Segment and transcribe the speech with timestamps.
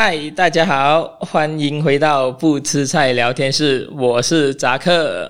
[0.00, 3.90] 嗨，大家好，欢迎回到不吃菜聊天室。
[3.92, 5.28] 我是扎克，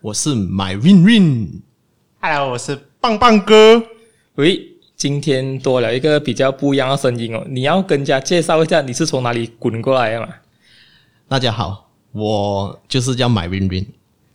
[0.00, 3.80] 我是 My Win Win，Hello，我是棒棒哥。
[4.34, 4.60] 喂，
[4.96, 7.46] 今天多了一个比较不一样的声音哦。
[7.48, 10.28] 你要跟人家介绍一下你是从哪里滚过来的吗？
[11.28, 13.86] 大家好，我就是叫 My Win Win，。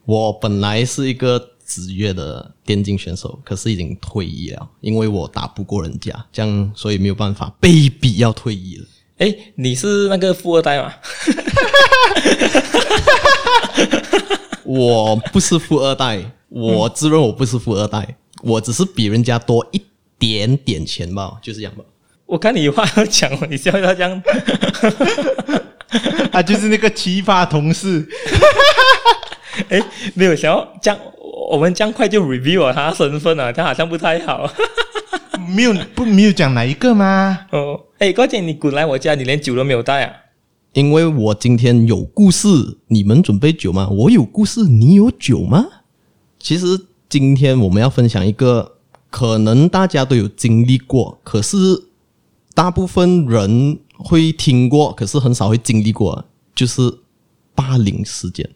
[0.06, 8.86] 我本来是一个职业的电竞选手，可是已经退役了，因为我打不过人家，这样所以没有办法，被逼要退役了。
[9.20, 10.94] 哎，你是那个富二代吗？
[14.64, 19.82] 我不是富二代，我自认我不是富二代，嗯、我只是比人家多一
[20.18, 21.84] 点点钱吧，就是这样吧。
[22.26, 24.24] 我看你话要讲，你笑要这样，
[26.32, 28.08] 啊，就是那个奇葩同事。
[29.70, 29.80] 哎，
[30.16, 31.00] 没有想要这样，
[31.52, 34.52] 我们这样快就 review 了他身份了，他好像不太好。
[35.56, 37.46] 没有不没有讲哪一个吗？
[37.52, 40.14] 哦，哎，高姐你滚来我家，你连酒都没有带啊？
[40.74, 42.50] 因为我今天有故事，
[42.88, 43.88] 你们准备酒吗？
[43.88, 45.66] 我有故事，你有酒吗？
[46.38, 46.66] 其实
[47.08, 48.74] 今天我们要分享一个
[49.10, 51.56] 可能大家都有经历过，可是
[52.54, 56.82] 大部分人会听过，可是很少会经历过，就是
[57.56, 58.50] 霸凌事件。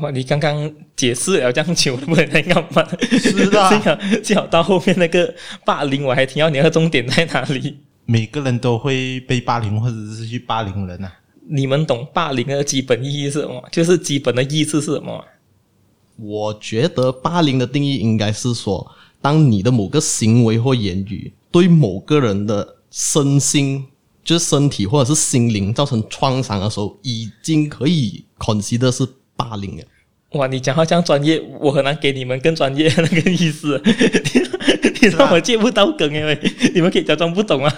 [0.00, 0.10] 哇！
[0.10, 2.82] 你刚刚解释了这样久，不能再干嘛？
[3.10, 5.34] 是的，幸好幸好到后面那个
[5.66, 7.76] 霸凌，我还听到你那个重点在哪里？
[8.06, 11.12] 每个人都会被霸凌，或者是去霸凌人啊。
[11.48, 13.62] 你们懂霸凌的基本意义是什么？
[13.70, 15.24] 就是基本的意思是什么？
[16.16, 18.90] 我觉得霸凌的定义应该是说，
[19.20, 23.84] 当你的某个行为或言语对某个人的身心，
[24.24, 29.06] 就是身体或者是心灵造成创伤的时候，已经可以 consider 是。
[29.38, 29.84] 霸凌了！
[30.30, 33.78] 哇，你讲话这样专业，我很难给你们更专业的那个意思。
[35.02, 36.40] 你让我接不到梗，因为
[36.74, 37.70] 你们可以假装不懂啊。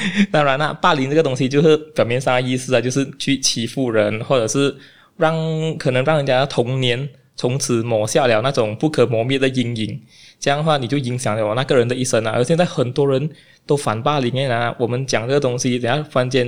[0.30, 4.74] 当然啦，霸凌这个东西就是表面上的意思啊，就是去欺负人，或者是
[5.16, 5.34] 让
[5.76, 10.00] 可能让人家的童年从此抹下了那种不可磨灭的阴影。
[10.40, 12.32] 这样的话，你就影响了我那个人的一生啊。
[12.34, 13.28] 而现在很多人
[13.66, 16.46] 都反霸凌啊，我们讲这个东西，等下房间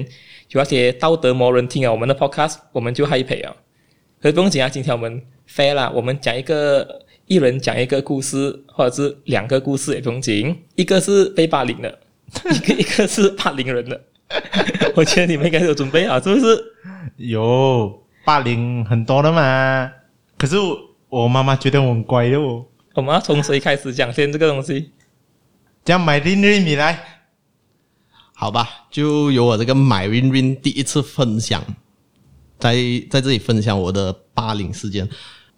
[0.51, 3.57] 有那些道德魔人听了我们的 podcast，我们就害怕啊。
[4.21, 10.57] 可是不用紧啊，今天我们 fair 啦，我们讲一个，一人讲一个故事，或者是两个故事也不用紧。
[10.77, 11.99] 一个是被霸凌的，
[12.51, 14.01] 一个一个是霸凌人的。
[14.95, 16.65] 我觉得你们应该有准备好，是不是？
[17.17, 19.91] 有霸凌很多的嘛。
[20.39, 22.65] 可是我，我妈妈觉得我很乖的哦。
[22.95, 24.93] 我们要从谁开始讲先这个东西？
[25.85, 27.03] 讲 MyRinRin 你来，
[28.35, 31.63] 好吧，就由我这个 MyRinRin 第一次分享。
[32.59, 32.75] 在
[33.11, 35.09] 在这里分享我的霸凌事件。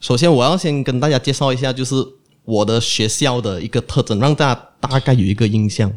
[0.01, 1.95] 首先，我要先跟大家介绍一下，就是
[2.45, 5.93] 我的学校的一个特征，让大家大概有一个印象。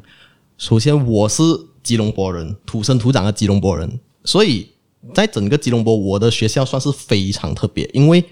[0.57, 1.43] 首先，我是
[1.83, 4.69] 吉隆坡人，土生土长的吉隆坡人，所以
[5.13, 8.23] 在整个吉隆坡，我的学校算是非常特别，因为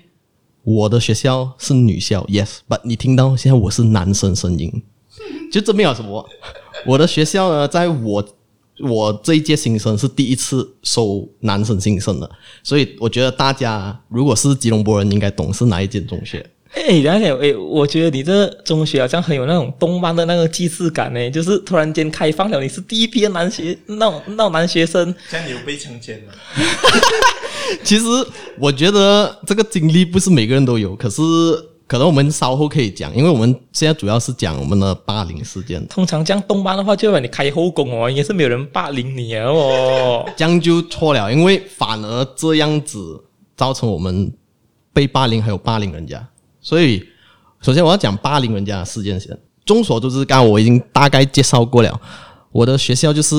[0.64, 4.84] 我的学校是女校，yes，but 你听到现在我是男生声音，
[5.52, 6.26] 就证明了什么？
[6.86, 8.28] 我的学校呢，在我。
[8.80, 12.28] 我这一届新生是第一次收男生新生的，
[12.64, 16.44] 所以我觉得大家如果是吉隆坡人，应该懂是哪一间中学。
[16.74, 26.34] 哎，等下，哎，我觉得你这中学好像很有那种动漫的那个既视感呢，就是突然间开放了，你是第一批的男学那种那种男学生，这样你有被强奸吗？
[27.84, 28.06] 其实
[28.60, 31.22] 我觉得这个经历不是每个人都有，可是。
[31.86, 35.86] 可能我们稍后可以讲，因为我们现在主要是讲我们的霸凌事件。
[35.88, 40.26] 通常这样动漫的话，就会把你开后宫哦，应该是没有人霸凌你哦。
[40.36, 43.22] 这样就错了，因为反而这样子
[43.56, 44.34] 造成我们
[44.92, 46.26] 被霸凌，还有霸凌人家。
[46.64, 47.06] 所以，
[47.62, 49.38] 首先我要讲霸凌人家的事件先。
[49.66, 52.02] 众所周知，刚刚我已经大概介绍过了。
[52.52, 53.36] 我的学校就是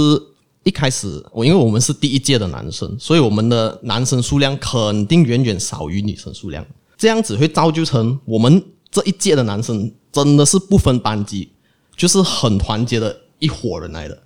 [0.62, 6.64] 一开始，我因为我们是第一届的男生，所以我们的男生数量肯定远远少于女生数量。
[6.96, 11.50] 这样子会造就成我们这一届的男生真的是不分班级，
[11.96, 14.22] 就是很团结的一伙人来的，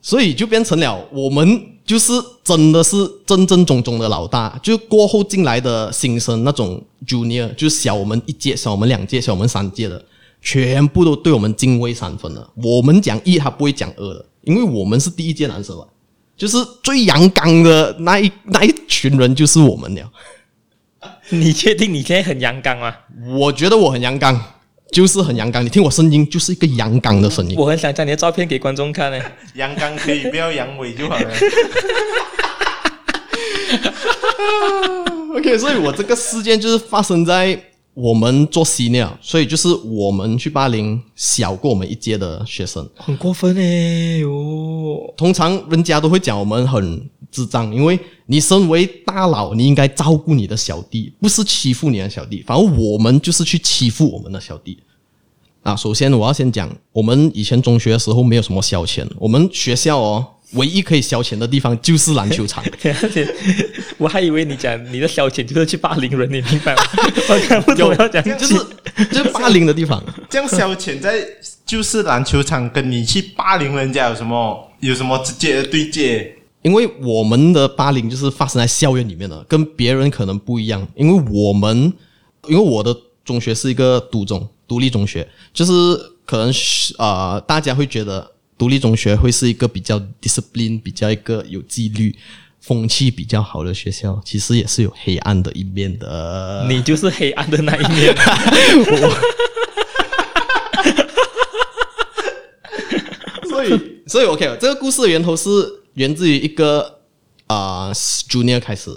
[0.00, 1.46] 所以就变成了我们
[1.92, 2.10] 就是
[2.42, 2.96] 真的是
[3.26, 10.02] 正正宗宗的老大，就过后进来的新生那种 junior，就是小我们一届、小我们两届、小我们三届的，
[10.40, 12.50] 全部都对我们敬畏三分了。
[12.54, 15.84] 我们讲一，他不会讲二的，因为我们是第一届男生嘛，
[16.34, 20.10] 就是最阳刚的那一那一群人就是我们了。
[21.28, 22.94] 你确定你现在很阳刚吗？
[23.36, 24.42] 我觉得我很阳刚，
[24.92, 25.64] 就是很阳刚。
[25.64, 27.56] 你听我声音，就是一个阳刚的声音。
[27.58, 29.18] 我很想将你的照片给观众看呢。
[29.54, 31.30] 阳刚可以，不要阳痿就好了。
[35.34, 37.58] OK，所以我这个事件就是发生在
[37.94, 45.14] 我们做 senior，所以就是我们去霸凌小过我们一届的学生，很过分诶哟。
[45.16, 47.98] 通常人家都会讲我们很智障，因为
[48.32, 52.42] 你身为大佬，你应该照顾你的小弟，不是欺负你的小弟。
[52.46, 54.78] 反而我们就是去欺负我们的小弟。
[55.62, 60.26] 啊，首先我要先讲，我们以前中学的时候没有什么消遣，我们学校哦。
[60.52, 62.62] 唯一可以消遣的地方就是篮球场，
[63.96, 66.82] 我还以为你讲你的消遣就是去霸凌人，你明白吗？
[67.28, 68.54] 我看不懂要讲，就是
[69.10, 70.02] 就是霸凌的地方。
[70.28, 71.26] 这样消遣在
[71.64, 76.34] 就是篮球场，跟你去霸凌人家有什么有什么直接的对接？
[76.62, 80.86] 因为我们的霸凌就是发生在校园里面的，跟别人可能不一样。
[80.94, 81.92] 因为我们
[82.48, 85.72] 因为我的中学是一个独中独立中学，就是
[86.24, 86.52] 可能
[86.98, 88.30] 呃大家会觉得。
[88.58, 92.14] 独立中学会是一个比较 discipline、比较一个有纪律、
[92.60, 96.64] 风气比较好的学校，其实也是有黑暗的一面的。
[96.68, 98.14] 你就是黑暗的那一面。
[103.48, 105.50] 所以，所以 OK，这个故事的源头是
[105.94, 107.00] 源自于一个
[107.46, 108.90] 啊、呃、junior 开始。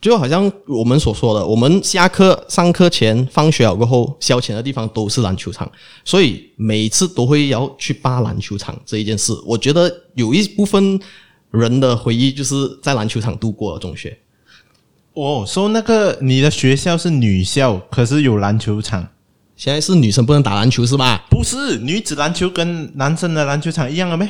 [0.00, 5.66] 就好像我们所说的，我们下课、上课前、放学了过后，消遣的地方都是篮球场，
[6.04, 9.32] 所以每次都会要去扒篮球场这一件事。
[9.46, 11.00] 我觉得有一部分
[11.50, 14.18] 人的回忆就是在篮球场度过了中学。
[15.14, 19.08] 哦，说那个你的学校是女校，可是有篮球场。
[19.56, 21.24] 现在是女生不能打篮球是吧？
[21.30, 24.28] 不是，女子篮球跟男生的篮球场一样了没？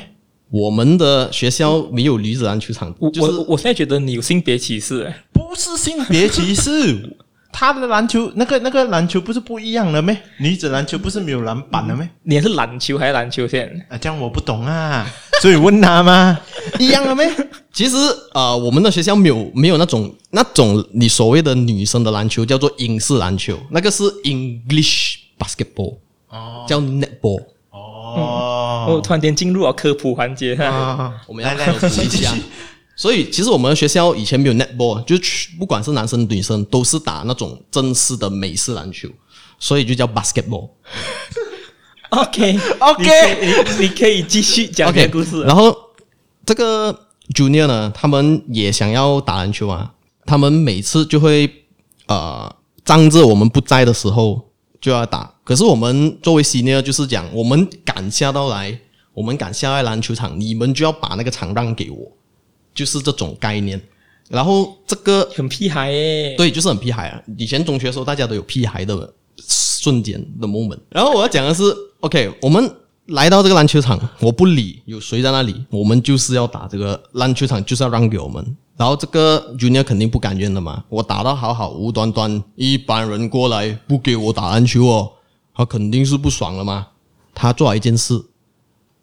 [0.55, 5.13] 我们的学校没有女子篮球场，我就是我我现在觉得你有性别歧视，诶。
[5.33, 7.17] 不是性别歧视，
[7.53, 10.17] 他的篮球那个那个篮球不是不一样了咩？
[10.39, 12.09] 女子篮球不是没有篮板了咩？
[12.23, 13.85] 你是篮球还是篮球线？
[13.89, 15.05] 啊，这样我不懂啊，
[15.43, 16.39] 所以问他嘛？
[16.79, 17.29] 一样了没？
[17.73, 17.97] 其实
[18.33, 25.97] 呃，我们的学校没有没有那种那种你所谓的女生的篮球叫做英式篮球，那个是 English basketball，
[26.29, 27.43] 哦，叫 netball。
[28.15, 30.55] 哦，我突然间进入了科普环节。
[30.55, 32.35] 哈，啊、 我们要来科普一下。
[32.97, 35.17] 所以其实我们学校以前没有 netball，就
[35.59, 39.09] 不管是男生女生都是打那种正式的美式篮球，
[39.59, 40.71] 所以就叫 basketball。
[42.11, 45.43] OK OK，你你可以继续讲这个故事。
[45.43, 45.77] Okay, 然后
[46.47, 46.97] 这个
[47.35, 49.93] junior 呢，他们也想要打篮球啊，
[50.25, 51.53] 他们每次就会
[52.07, 54.51] 呃，仗着我们不在的时候
[54.81, 55.34] 就要打。
[55.45, 58.77] 可是我们作为 senior 就是讲，我们敢下到来，
[59.13, 62.11] 我们敢下来篮球场，你们就要把那个场让给我，
[62.75, 63.81] 就是这种概念。
[64.31, 67.23] 然后这个很屁孩诶，对，就是很屁孩啊。
[67.37, 69.13] 以前中学的时候，大家都有屁孩的
[69.47, 70.79] 瞬间的 moment。
[70.89, 71.63] 然后我要讲的是
[72.01, 72.75] ，OK，我们
[73.09, 78.43] 来到这个篮球场，我不理有谁在那里，我们就是要打这个篮球场，就是要让给我们。
[78.79, 85.13] 然后这个 Junior 肯定不甘愿的嘛，我打到好好，无端端一般人过来不给我打篮球哦。
[85.55, 86.89] 他肯定是不爽了嘛？
[87.33, 88.25] 他做了一件事，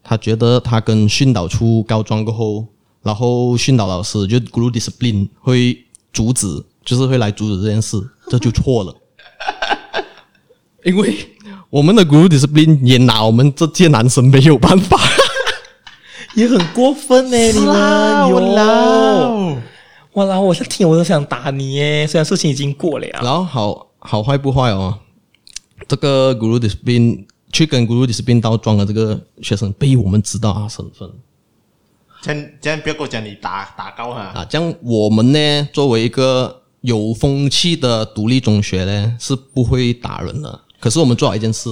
[0.04, 2.66] 他觉得他跟训导出告状过后，
[3.02, 7.98] 然后训导老师就 Guru Discipline 会阻止，就是会来阻止这件事，
[8.30, 8.96] 这就错了。
[10.84, 11.16] 因为
[11.70, 15.00] 我们的 Guru Discipline 也拿我们这届男生没有办法，
[16.36, 17.38] 也很过分呢。
[17.38, 19.62] 你们有啦，
[20.14, 23.20] 哇啦，我在听我都想打你耶，虽然事情已经过了呀。
[23.22, 24.98] 然后好好坏不坏哦。
[25.92, 31.12] 这个 Guru Discipline 去跟 Guru Discipline 告状的这个学生被我们知道他身份，
[32.22, 34.46] 这样这样不要跟我讲你打打高哈啊！
[34.46, 40.62] 这样我们呢，作为一个有风气的独立中学呢，是不会打人的。
[40.80, 41.70] 可是我们做好一件事，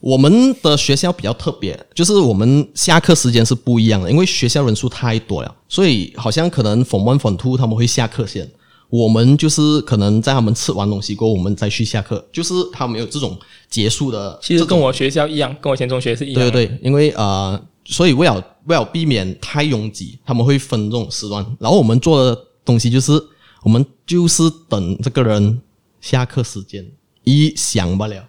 [0.00, 8.50] 我们的学校比较特别，就是我们下课时间是不一样的，因为学校人数太多了，所以好像可能 Form One Form Two 他们会下课先。
[8.96, 13.36] 我们就是可能在他们吃完东西过后，我们再去下课，就是他们有这种
[13.68, 14.38] 结束的。
[14.40, 16.48] 其实跟我学校一样，跟我前中学是一样的。
[16.48, 21.44] 对对对，因为呃，所以为了为了避免太拥挤，他们会分这种时段。
[21.58, 23.20] 然后我们做的东西就是，
[23.64, 25.60] 我们就是等这个人
[26.00, 26.86] 下课时间
[27.24, 28.22] 一响不了，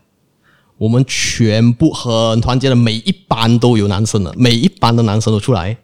[0.79, 5.77] 我们全部很团结的，每一班都有男生的，每一班的男生都出来，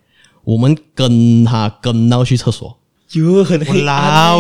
[0.44, 2.76] 我们跟他跟到去厕所。
[3.14, 3.84] 哟，很黑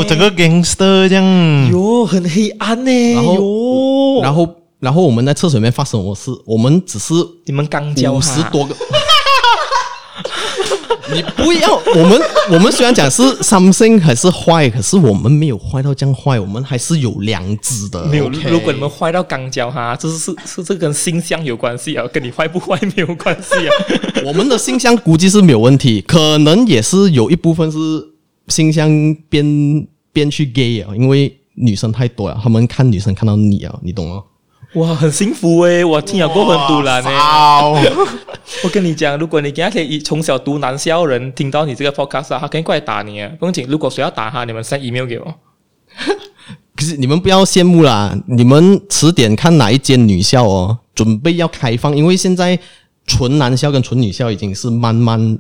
[0.08, 1.72] 整个 gangster 这样。
[1.72, 3.14] 哟，很黑暗呢。
[3.14, 6.32] 然后，哟然后，然后我们在厕所里面发生什么事？
[6.46, 7.14] 我们只是
[7.46, 8.74] 你们刚交五十多个。
[11.14, 18.06] 你不要，我们我们虽然讲是 something 还是坏，可是我们没有坏到这样坏，我们还是有良知的。
[18.06, 18.48] 没有，okay?
[18.48, 23.72] 如果你们坏到刚交哈，这是是是这跟性向有关系啊，跟你坏不坏没有关系啊。
[24.24, 28.11] 我们的性向估计是没有问题，可能也是有一部分是。
[28.48, 28.90] 性向
[29.30, 34.24] 变变去 gay 啊，因为女生太多了，他们看女生看到你啊，你懂吗？
[34.76, 37.10] 哇，很幸福诶，我听了过很多了呢。
[38.64, 43.30] 我跟你讲，如果你给他可以从小读男校人听到你这个 podcast，他肯定过来打你啊。
[43.38, 45.36] 不用紧，如果谁要打他，你们 send email 给我。
[46.74, 52.58] 可是你们不要羡慕啦，你们迟点看哪一间女校哦，准备要开放，因为现在
[53.06, 55.38] 纯男校跟纯女校已经是慢慢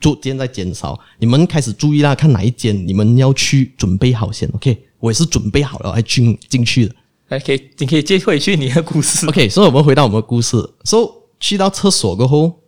[0.00, 4.84] 逐渐在减少，你们开始注意啦，看哪一间你们要去，准备好先，OK？
[4.98, 6.94] 我也是准备好了，还进进去的。
[7.28, 9.26] 来，可以，你可以接回去你的故事。
[9.26, 11.08] OK，所以我们回到我们的故事，所以
[11.38, 12.60] 去到厕所过后，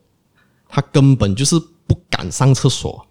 [0.69, 3.07] 他根本就是不敢上厕所。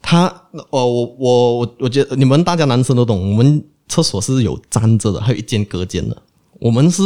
[0.00, 6.22] 他，我我我我我觉得你们大家男生都懂，我们厕所是有站着的，还有一间隔间的，
[6.58, 7.02] 我们是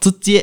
[0.00, 0.42] 直接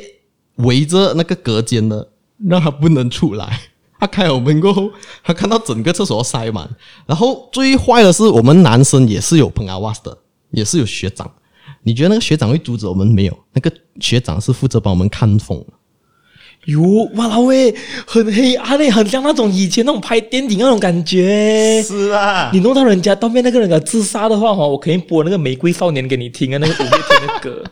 [0.57, 3.59] 围着那个隔间的，让他不能出来。
[3.99, 4.89] 他开了门过后，
[5.23, 6.69] 他看到整个厕所塞满，
[7.05, 10.17] 然后最坏的是，我们男生也是有喷阿瓦斯的，
[10.51, 11.29] 也是有学长。
[11.83, 13.37] 你觉得那个学长会阻止我们没有？
[13.53, 15.63] 那个学长是负责帮我们看风。
[16.65, 17.73] 哟，哇啦喂，
[18.05, 21.81] 很黑暗嘞，很像那种以前那种拍电影那种感觉。
[21.81, 27.63] 是啊，你弄到人家当面那个人要自杀的话，哈，我肯定播那个《玫瑰少年》给你听啊，那个五月天的歌。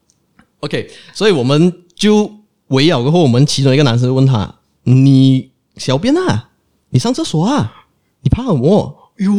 [0.60, 2.30] OK，所以我们就
[2.68, 5.51] 围绕过后，我们其中一个男生问他：“你
[5.84, 6.50] 小便啊？
[6.90, 7.86] 你上厕所啊？
[8.22, 9.30] 你怕什么？”哟，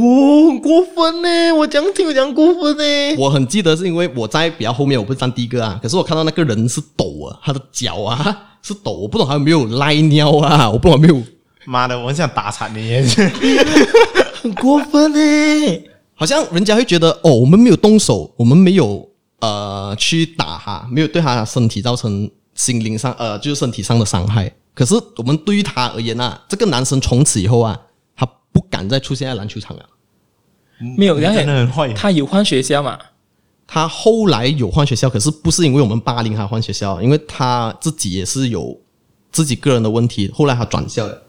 [0.49, 1.51] 很过分呢！
[1.55, 3.15] 我讲听我讲过分呢。
[3.17, 5.79] 我很记得是因为我在比较后面，我不是站第一个啊。
[5.81, 11.21] 可是我看到那个人是抖啊，他的脚啊是抖，我不懂还有没有赖尿啊，我不懂还没有。
[11.65, 13.01] 妈的，我很想打残你，
[14.41, 15.83] 很过分呢。
[16.13, 19.09] 好像人家会觉得哦，我们没有动手，我们没有
[19.39, 24.53] 呃去打他，没有对他身体造成心灵上呃就是身体上的伤害。
[24.73, 27.79] 可是我们对于他而言啊，这个男生从此以后啊。
[28.15, 29.83] 他不敢再出现在篮球场了。
[30.95, 31.91] 没有，真的很坏。
[31.93, 32.99] 他有换学校嘛？
[33.65, 38.79] 他后来有换学校，可是不是因为我们霸凌他换学校，因为他自己也是有
[39.31, 40.29] 自己个人的问题。
[40.31, 41.23] 后来他转校了。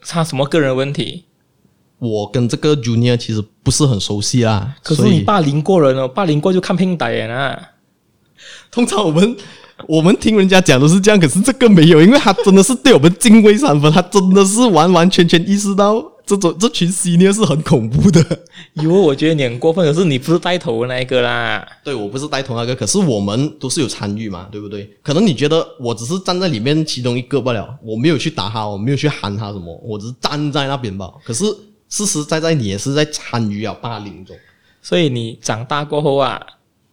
[0.00, 1.26] 他什么个人问题？
[1.98, 4.74] 我跟这个 Junior 其实不是很熟悉啊。
[4.82, 7.72] 可是你霸凌过人哦，霸凌过就看拼打眼啊。
[8.70, 9.36] 通常我们。
[9.86, 18.24] 我们听人家讲的是这样，可是这个没有，因为他真的是对我们敬畏三分，他真的是完完全全意识到这种这群 senior 是很恐怖的。
[18.72, 21.64] 因为我觉得你很过分，可是你不是带头的那一个啦。
[21.84, 24.90] 对，我不是带头那个，可是我们都是有参与嘛，对不对？
[25.02, 31.12] 可能你觉得我只是站在里面其中一个罢了，我没有去打他，我没有去喊他什么，我只是站在那边吧。
[31.22, 31.44] 可是
[31.90, 34.34] 实实在在你也是在参与啊霸凌中，
[34.80, 36.40] 所以你长大过后啊。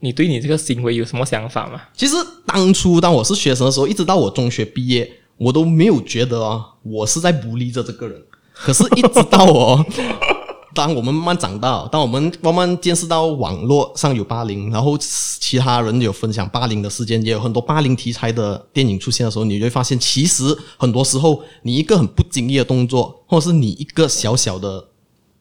[0.03, 1.81] 你对你这个行为有什么想法吗？
[1.95, 2.13] 其实
[2.45, 8.21] 当初当我是学生的时候，一直到我中学毕业，我都没有觉得啊，我是在不利着这个人。
[8.53, 9.85] 可是，一直到我，
[10.75, 20.43] 当我们慢慢长大，当我们慢慢见识到网络上有霸凌，然后其他人有分享霸凌的事件，也有很多霸凌题材的电影出现的时候，你就会发现，其实
[20.75, 24.89] 很多时候，你一个很不经意的动作，或者是你一个小小的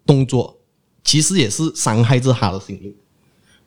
[0.06, 0.56] 动作，
[1.02, 2.94] 其实也是伤害着他的心灵。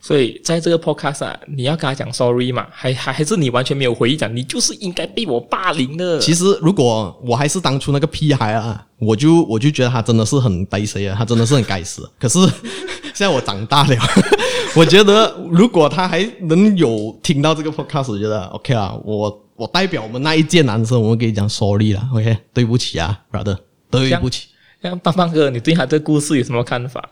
[0.05, 2.67] 所以在这个 podcast 啊，你要跟他讲 sorry 嘛？
[2.69, 6.19] 还还还是你完全没有回忆讲，你就是应该被我霸凌的。
[6.19, 12.07] 其实如果我还是当初那个屁孩啊，我就我就觉得他真的是很呆谁啊，他真的是很该死。
[12.21, 12.37] 可是
[13.15, 13.97] 现在我长大了，
[14.77, 18.95] 我觉得如果他还能有听到这个 podcast，我觉得 OK 啊。
[19.03, 23.57] 我我代表我们那一届男生，我们可以讲 sorry 了，OK，对不起啊，brother，
[23.89, 24.49] 对不起。
[24.83, 27.03] 像棒棒哥，你对他这个故事有什么看法？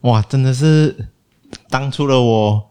[0.00, 0.96] 哇，真的是。
[1.70, 2.70] 当初的我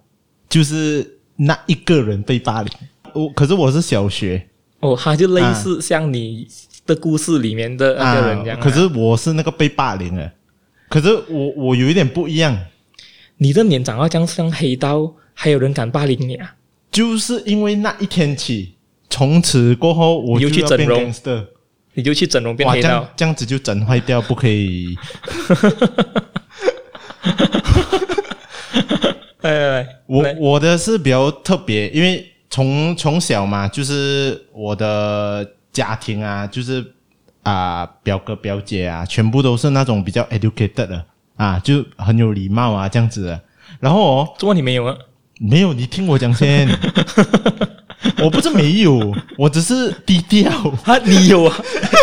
[0.49, 2.71] 就是那一个人被霸凌，
[3.13, 4.45] 我可是我是小学。
[4.81, 6.47] 哦，他就类似像你
[6.85, 8.61] 的故事里面的那个人这样，啊。
[8.61, 10.31] 啊，可是我是那个被霸凌的，
[10.89, 12.57] 可是我我有一点不一样，
[13.37, 16.55] 你的脸长到这样像黑刀，还有人敢霸凌你啊？
[16.91, 18.75] 就是因为那一天起，
[19.09, 21.13] 从此过后我就，去整容。
[21.23, 21.47] 的，
[21.93, 24.97] 你就去整容变黑道，这样子就整坏掉，不可以。
[29.41, 36.81] 哎，我我的是比较特别，因为从从小嘛，就是我的家庭啊，就是
[37.43, 41.05] 啊、呃、表哥表姐啊，全部都是那种比较 educated 的
[41.37, 43.41] 啊，就很有礼貌啊这样子的。
[43.79, 44.97] 然后哦，怎么你没有啊？
[45.39, 46.67] 没有，你听我讲先。
[48.21, 50.51] 我不是没有，我只是低调。
[50.83, 51.55] 啊，你有啊？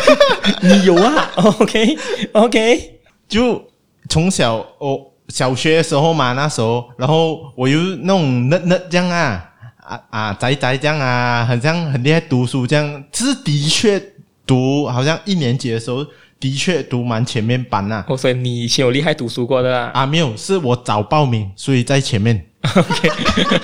[0.62, 1.98] 你有啊？OK
[2.32, 3.62] OK，就
[4.08, 5.08] 从小哦。
[5.28, 14.00] 小学的时候嘛，那时候，然后我又那种那那这样啊啊啊宅宅这样啊，很像很厉害读书这样，其实的确
[14.46, 16.04] 读好像一年级的时候
[16.38, 18.04] 的确读蛮前面班呐、啊。
[18.08, 19.90] 哦，所以你以前有厉害读书过的啦？
[19.94, 22.44] 啊，没有，是我早报名，所以在前面。
[22.74, 23.08] OK，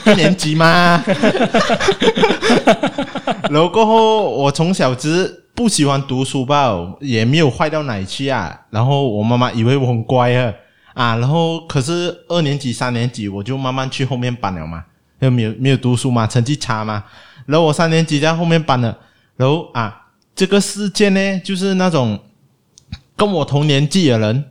[0.12, 1.02] 一年级嘛。
[3.50, 8.59] 然后过后，我从小只不喜欢读书吧，也没有坏到哪里去啊。
[8.71, 10.52] 然后我妈妈以为我很乖啊，
[10.95, 14.85] 啊，然后可是二年级、三年级我就慢慢去后面班了嘛，
[15.21, 17.05] 又没有没有读书嘛，成绩差嘛。
[17.47, 18.97] 然后我三年级在后面班了，
[19.37, 22.19] 然后啊，这个事件呢，就是那种
[23.17, 24.45] 跟我同年纪的人，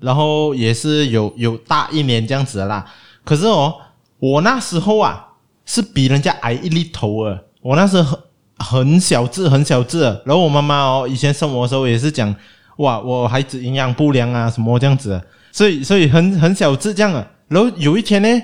[0.00, 2.84] 然后也是有有大一年这样子的啦。
[3.24, 3.74] 可是哦，
[4.18, 5.28] 我那时候啊
[5.64, 8.18] 是比人家矮一粒头啊，我那时候
[8.56, 10.00] 很很小只，很小只。
[10.24, 12.34] 然后我妈妈哦，以前生我的时候也是讲，
[12.78, 15.20] 哇，我孩子营养不良啊，什么这样子，
[15.52, 17.24] 所以所以很很小只这样啊。
[17.46, 18.42] 然后有一天呢。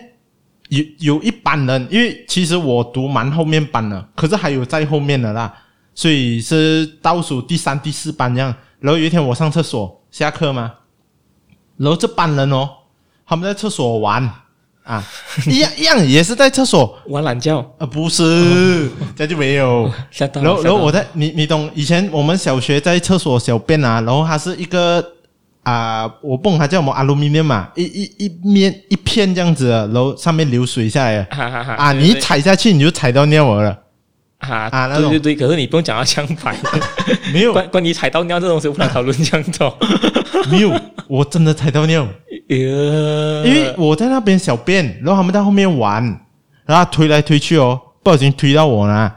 [0.68, 5.50] 有有一班人，因为其实我读蛮后面班的，可是还有在后面的啦，
[5.94, 8.54] 所以是倒数第三、第四班这样。
[8.78, 10.70] 然后有一天我上厕所下课嘛，
[11.78, 12.68] 然后这班人哦，
[13.26, 14.22] 他们在厕所玩
[14.82, 15.02] 啊，
[15.48, 19.90] 一样一样也是在厕所玩懒觉啊，不是，这就没有。
[20.34, 25.14] 然后然后我在你你懂，以前我们小学在厕所小便啊，然后它是一个。
[25.68, 33.78] 啊、呃，我不懂它叫什么，阿鲁米尼嘛，一一一面一片这样子，然后上面流水下来，哈哈哈啊，你一踩下去你就踩到尿了，
[34.38, 36.56] 啊啊，对对对，可是你不用讲到相反，
[37.34, 37.52] 没有。
[37.52, 39.60] 关关于踩到尿这种事，不能讨论这样子，
[40.50, 40.72] 没有，
[41.06, 42.08] 我真的踩到尿，
[42.48, 46.02] 因为我在那边小便，然后他们在后面玩，
[46.64, 49.14] 然后推来推去哦，不小心推到我了，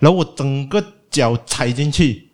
[0.00, 2.28] 然后我整个脚踩进去。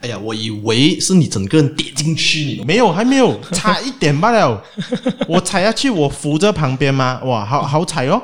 [0.00, 4.62] 哎呀，我以为是你整个人跌进去，没有，还没有，差一点罢了。
[5.28, 8.22] 我踩下去，我扶着旁边嘛，哇，好好踩哦。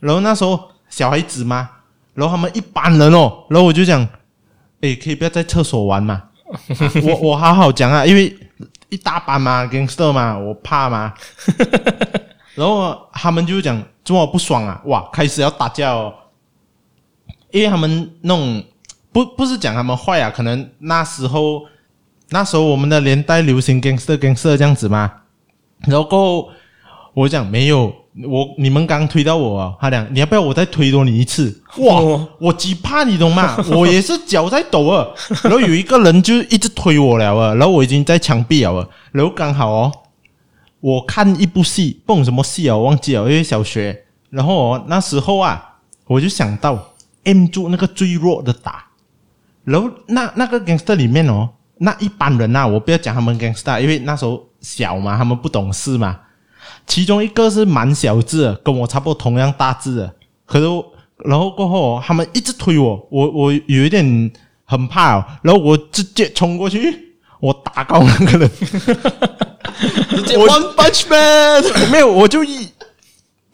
[0.00, 1.70] 然后那时候小孩子嘛，
[2.12, 4.06] 然后他们一班人哦，然后我就讲，
[4.82, 6.24] 哎，可以不要在厕所玩嘛？
[7.02, 8.36] 我我好好讲啊，因为
[8.90, 11.14] 一大班嘛，gangster 嘛，我怕嘛。
[12.54, 16.12] 然后他们就讲，这么不爽啊，哇，开始要打架哦，
[17.50, 18.62] 因为他们那种。
[19.14, 21.62] 不不是讲他们坏啊，可能那时候
[22.30, 25.10] 那时候我们的年代流行 gangster gangster 这样子嘛。
[25.86, 26.48] 然后
[27.14, 27.94] 我讲没有，
[28.26, 31.62] 我你们刚推到我，啊，他讲你要不要我再推多你一次？
[31.76, 33.56] 哇，我几怕你懂吗？
[33.70, 35.06] 我也是脚在抖啊。
[35.44, 39.92] 然后有一个人就一直推我了啊，然后我已经在墙壁了啊，然后刚好哦，
[40.80, 44.04] 我看一部戏，蹦什么戏啊，我忘记了，因为小学。
[44.30, 45.76] 然后哦，那时候啊，
[46.08, 46.76] 我就想到
[47.22, 48.83] M 住那个最弱的打。
[49.64, 51.48] 然后那那个 gangster 里面哦，
[51.78, 56.18] 那一般人呐、啊，我不要讲他们 gangster，因为那时候小嘛，他们不懂事嘛。
[56.86, 60.14] 其中一个是蛮小只，跟我差不多同样大只的。
[60.46, 60.66] 可是，
[61.24, 64.30] 然后过后他们一直推我，我我有一点
[64.64, 65.24] 很怕哦。
[65.42, 68.50] 然后我直接冲过去，我打高那个人，
[70.10, 72.68] 直接 one punch man，没有，我就一。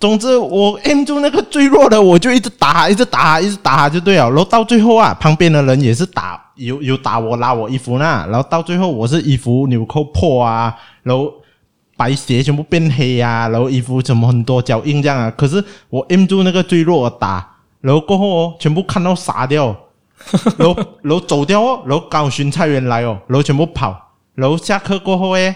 [0.00, 4.30] 总之，我 M 住那个最弱的，我就一直打，一直打，一直打就对了。
[4.30, 8.26] 然后到最后啊，旁边的人也是打，有有打我，拉我衣服呢。
[8.30, 11.30] 然后到最后，我是衣服纽扣破啊，然后
[11.98, 15.30] 白鞋全部变黑啊，然后衣服怎么很多脚印这样啊。
[15.36, 17.46] 可是我 M 住那个最弱的打，
[17.82, 19.76] 然后过后哦，全部看到傻掉，
[20.56, 25.54] 然后然后走掉哦，然后刚好巡菜员来哦，然后全部跑，然后下课过后诶，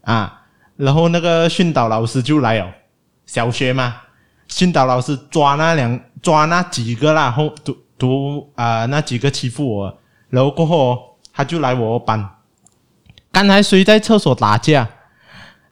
[0.00, 0.40] 啊，
[0.76, 2.68] 然后那个训导老师就来哦。
[3.32, 3.94] 小学嘛，
[4.46, 10.98] 训导老师抓那两抓那几个啦，后读读啊、呃、那几个欺负我，然后过后
[11.32, 12.28] 他就来我班，
[13.32, 14.86] 刚才谁在厕所打架？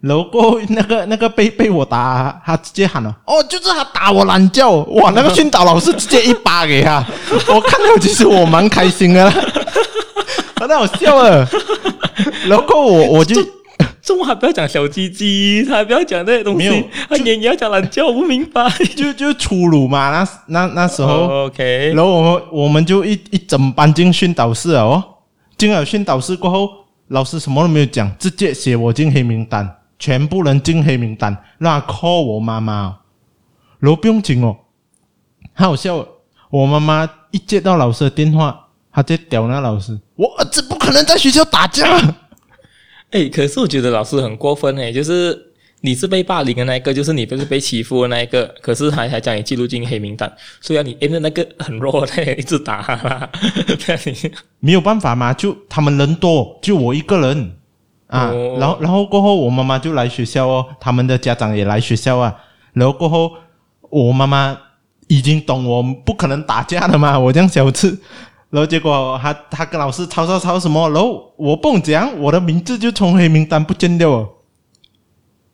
[0.00, 7.04] 然后过后那个那个被被我打，他直接喊了，哦，就是他打我懒觉，哇， 那个训导老师直接一巴给他，
[7.46, 9.30] 我看到其实我蛮开心的，
[10.56, 11.46] 很好笑啊，
[12.48, 13.38] 然后我我就。
[14.10, 25.00] 中午还不要讲小鸡鸡，他还不要讲这些东西，他也也要讲懒觉，我不明白， 就就粗鲁嘛，那那那时候、oh,，OK，然后我们我们就一一整班进训导室哦，
[25.56, 26.68] 进了训导室过后，
[27.06, 32.96] 老师什么都没有讲，直接写我进黑名单，全部人进黑名单，让他 call 我妈妈，
[33.78, 34.56] 然后不用紧哦，
[35.54, 36.04] 很好笑，
[36.50, 38.58] 我妈妈一接到老师的电话，
[38.92, 41.86] 她就屌那老师，我儿子不可能在学校打架。
[43.10, 45.36] 哎，可是我觉得老师很过分哎，就是
[45.80, 53.28] 你是被霸凌的那一个，就是你不是被欺负的那一个，可是还还将你记录进黑名单，所以要你 M 的那个很弱，他也一直打啦，
[53.78, 57.56] 这样你没有办法嘛，就他们人多，就我一个人
[58.06, 62.34] 啊，哦、然后然后过后我妈妈就来学校哦，他们的家长也来学校啊，
[62.74, 63.32] 然后过后
[63.88, 64.56] 我妈妈
[65.08, 67.98] 已经懂我不可能打架的嘛，我这样小次。
[68.50, 74.28] 然后结果他他跟老师吵吵吵什么，然后我蹦讲，我的名字就从黑名单不见掉了。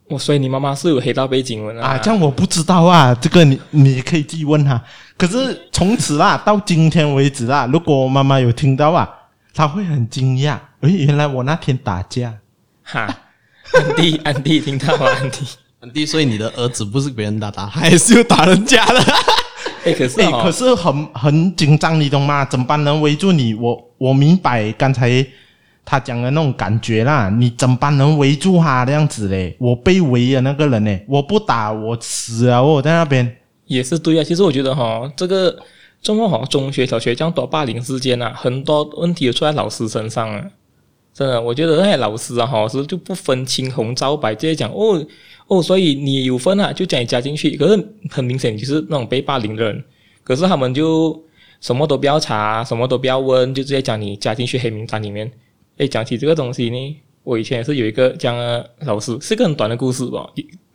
[0.08, 1.98] 我所以你妈妈是有黑道背景的啊，啊？
[1.98, 4.80] 这样我不知道啊，这个你你可以自己问他。
[5.18, 9.08] 可是从此啦，到今天为止啦，如果我妈妈有听到啊，
[9.52, 10.58] 她会很惊讶。
[10.82, 12.32] 诶，原来我那天打架。
[12.84, 13.00] 哈，
[13.74, 15.06] 安迪 安迪听到吗？
[15.06, 15.44] 安迪
[15.80, 19.04] 安迪，所以你的儿子不是别人打打，还是有打人家的。
[19.86, 22.44] 哎，可是、哦、可是很很紧张，你懂吗？
[22.44, 25.26] 整班人围住你，我我明白刚才。
[25.88, 32.60] 他讲的那种感觉啦，你整班人围住他这样子嘞，我被围的那个人嘞，我不打我死啊！
[32.60, 34.24] 我在那边也是对啊。
[34.24, 35.56] 其实我觉得哈，这个
[36.02, 40.44] 这么好中学、小学这样多霸凌事件啊，很多问题都出在老师身上啊。
[41.16, 45.02] 真的，我觉得那些老师啊哈是就不分青红皂白，直接讲哦
[45.46, 47.56] 哦，所以你有分啊，就将你加进去。
[47.56, 49.82] 可是很明显你就是那种被霸凌的人，
[50.22, 51.18] 可是他们就
[51.62, 55.32] 什么都不要查，什么都不要问，就直接将你加进去黑名单里面。
[55.78, 60.30] 诶，讲起这个东西呢，我以前也是有一个这样的老师，是个很短的故事吧，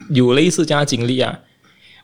[0.10, 1.39] 有类似这样的经历啊。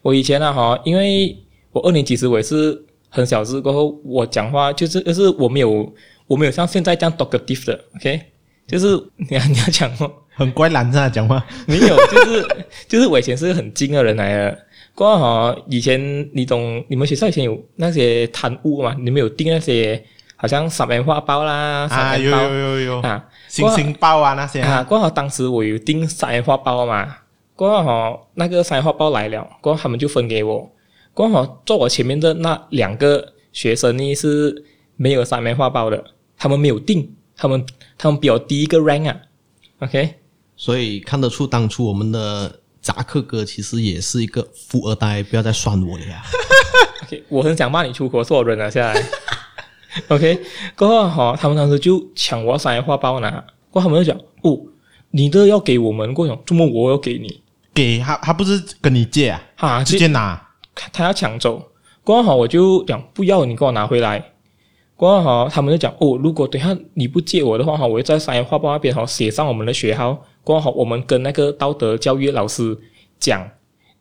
[0.04, 1.36] 我以前啊，哈，因为
[1.72, 5.92] 我二年级时我也是很小时过后，我讲话就是就是我没有
[6.28, 8.22] 我没有像现在这样 talkative 的，OK，
[8.68, 10.10] 就是你要 你要讲话。
[10.36, 12.48] 很乖懒这样讲话，没有，就是
[12.88, 14.60] 就是我以前是个很精的人来的。
[14.94, 16.00] 过后哈，以前
[16.32, 18.96] 你懂，你们学校以前有那些贪污嘛？
[19.00, 20.04] 你们有订那些？
[20.40, 27.18] 好像三元花包啦，啊有有有有啊，星星包啊那些啊，过后当时我有订三元花包嘛，
[27.56, 30.72] 过后那个三元花包来了，过后他们就分给我，
[31.16, 34.64] 过后坐我前面的那两个学生呢是
[34.96, 36.04] 没有三元花包的，
[36.38, 37.66] 他们没有定，他们
[37.98, 39.18] 他们比我低一个 rank 啊
[39.80, 40.16] ，OK，
[40.56, 46.22] 所以看得出当初我们的扎克哥其实也是一个富二代，不要再酸我了呀，
[47.04, 49.04] OK，我很想骂你出口，是我忍了下来。
[50.10, 50.40] OK，
[50.76, 53.32] 过后哈，他们当时就抢我三元画报拿，
[53.72, 54.60] 过后他们就讲哦，
[55.10, 57.42] 你的要给我们，过后怎么我要给你？
[57.74, 59.44] 给他，他不是跟你借啊？
[59.56, 60.40] 啊，直接拿，
[60.94, 61.72] 他要抢走。
[62.04, 64.34] 过后我就讲不要，你给我拿回来。
[64.98, 70.22] 过后他们就讲哦，如果等下你不借我的话哈，我会在三元画报那边哈写上我们的学号。
[70.44, 72.78] 过后我们跟那个道德教育老师
[73.18, 73.50] 讲，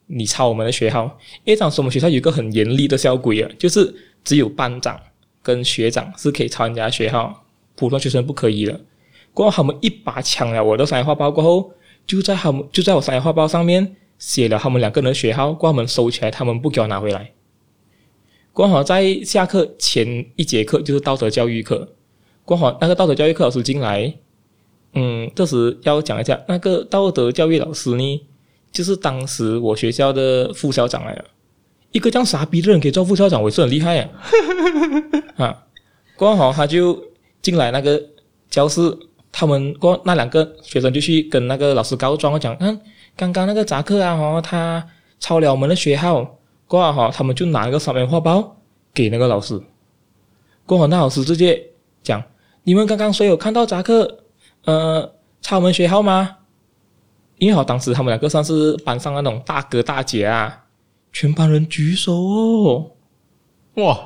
[0.06, 1.04] 你抄我们的学号。
[1.44, 4.98] 因为当时我们学校有一个很严厉的校规啊，就是只有班长。
[5.42, 7.44] 跟学长是可以抄人家学号，
[7.76, 8.80] 普通学生不可以的。
[9.32, 11.70] 过后他们一把抢了我的三元画报，过后
[12.04, 17.30] 就在他们就在我三元画报上面写了他们两个人的学号，过后他们收起来，他们不给我拿回来。
[18.56, 21.86] 过后在下课前一节课就是道德教育课，
[22.42, 24.14] 过后那个道德教育课老师进来，
[24.94, 28.26] 嗯，这时要讲一下那个道德教育老师呢，
[28.72, 31.24] 就是当时我学校的副校长来了。
[31.92, 34.08] 一个这样傻逼的人可以做副校长，我也是很厉害呀！
[35.36, 35.64] 啊，
[36.16, 36.98] 过后他就
[37.42, 38.02] 进来那个
[38.48, 38.80] 教室，
[39.30, 42.80] 他们过那两个学生就去跟那个老师告状，讲，嗯，
[43.14, 44.82] 刚刚那个杂课啊，哈，他
[45.20, 46.35] 抄了我们的学号，
[46.66, 48.56] 过后哈，他们就拿一个三元画报
[48.92, 49.60] 给那个老师，
[50.64, 51.70] 过后那老师直接
[52.02, 52.22] 讲，
[52.64, 54.24] 你们刚刚谁有看到扎克，
[54.64, 56.38] 呃，抄我们学号吗？
[57.38, 60.64] 因为好，当时他们两个算是班上那种大哥大姐啊。
[61.12, 62.90] 全班人举手哦！
[63.76, 63.98] 哇，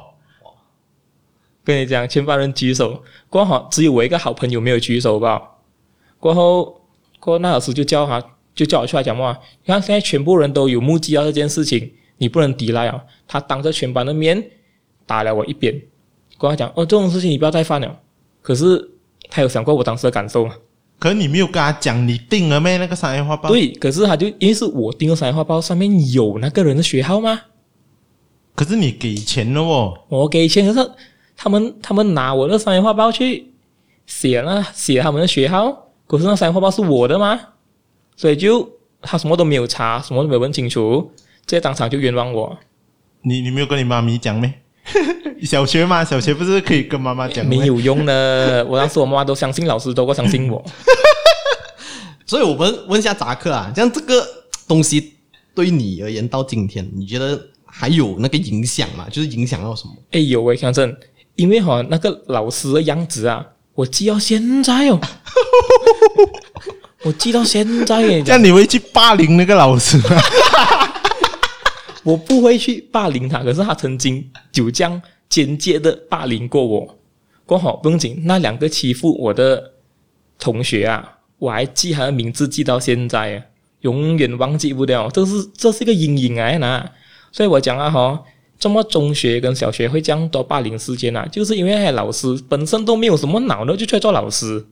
[1.65, 5.43] 跟你讲，全班人举手，过后只有我一个好朋友没有举手吧。
[6.21, 6.83] 过后，
[7.19, 8.23] 过后那老师就叫他，
[8.55, 9.37] 就叫我出来讲话。
[9.65, 13.03] 你看，现在全部人都有目击到这件事情，你不能抵赖啊！
[13.27, 14.51] 他当着全班的面
[15.07, 15.73] 打了我一鞭。
[16.39, 17.99] 跟他讲哦，这种事情你不要再犯了。
[18.43, 18.91] 可是
[19.31, 20.55] 他有想过我当时的感受吗？
[20.99, 23.49] 可是你没有跟他讲你订了没那个三元画报？
[23.49, 27.41] 对，可是他就因为是我订的三元画报，上面有那个人的学号吗？
[28.55, 30.91] 可是你给钱了哦，我给钱，可是
[31.35, 33.51] 他们他们拿我的三元画报去
[34.05, 37.41] 写了写他们的学号，可是那三元画报是我的吗？
[38.17, 41.11] 所以就他什么都没有查，什么都没有问清楚，
[41.51, 42.57] 直接当场就冤枉我。
[43.23, 44.55] 你你没有跟你妈咪讲没？
[45.43, 47.45] 小学嘛，小学不是可以跟妈妈讲？
[47.45, 50.65] 没有用的，我当时我妈妈都相信老师多过相信我。
[52.25, 54.25] 所以我们问一下扎克啊，像这个
[54.69, 55.15] 东西
[55.53, 59.09] 对你而言到今天，你觉得还有那个影响吗？
[59.11, 59.95] 就是影响到什么？
[60.13, 60.97] 哎呦喂，强正，
[61.35, 65.01] 因为哈那个老师的样子啊，我记到现在哦，
[67.03, 68.23] 我记到现在耶。
[68.23, 70.23] 这样你会去霸凌那个老师吗？
[72.03, 76.97] 我不会去霸凌他，可是他曾经就这样间接的霸凌过我。
[77.45, 79.73] 过后不用紧，那两个欺负我的
[80.39, 83.43] 同学啊，我还记他的名字记到现在啊，
[83.81, 85.11] 永远忘记不掉。
[85.11, 86.93] 这是这是一个阴影啊，那
[87.33, 88.23] 所以我讲啊哈，
[88.59, 91.27] 怎么中学跟小学会这样多霸凌事件啊？
[91.27, 94.65] 就是因为老师本身都没有什么脑的，就出来做老师。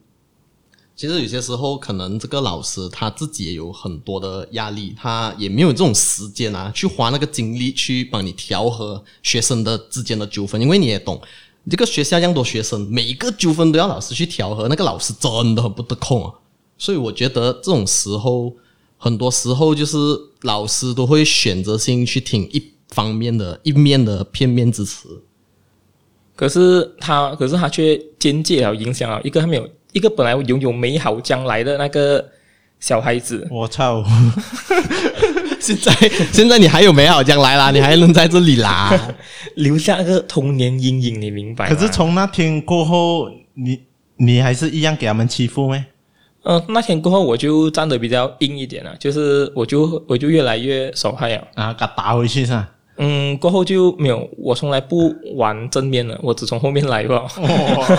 [0.98, 10.60] 其实有些时候，可能这个老师他自己也有很多的压力，他也没有这种时间啊，去花那个精力去帮你调和学生的之间的纠纷。
[10.60, 11.22] 因为你也懂，
[11.70, 16.34] 这个学校这样多学生，每一个纠纷都要老师去调和，那个老师真的很不得空啊。
[16.76, 18.52] 所以我觉得这种时候，
[18.96, 19.96] 很多时候就是
[20.42, 22.72] 老师都会选择性去听一。
[22.88, 25.22] 方面的一面的片面之词，
[26.38, 32.24] 可是他，可是他却间接了影响了一个还没有一个本来拥有美好将来的那个
[32.78, 33.44] 小孩子。
[33.50, 34.04] 我操！
[35.58, 35.92] 现在
[36.32, 38.96] 现在你还有美好将来啦，你还能在这里啦，
[39.56, 41.68] 留下个童年阴影，你明白？
[41.68, 43.80] 可是从那天过后，你
[44.18, 45.84] 你还是一样给他们欺负吗？
[46.44, 52.70] 嗯、呃，那天过后我就站得比较硬一点了，就是我就我就越来越受害了啊，给他打回去是吧？
[52.98, 57.26] 嗯，过后就没有，我从来不玩正面的，我只从后面来吧。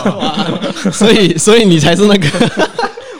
[0.91, 2.27] 所以，所以你才是那个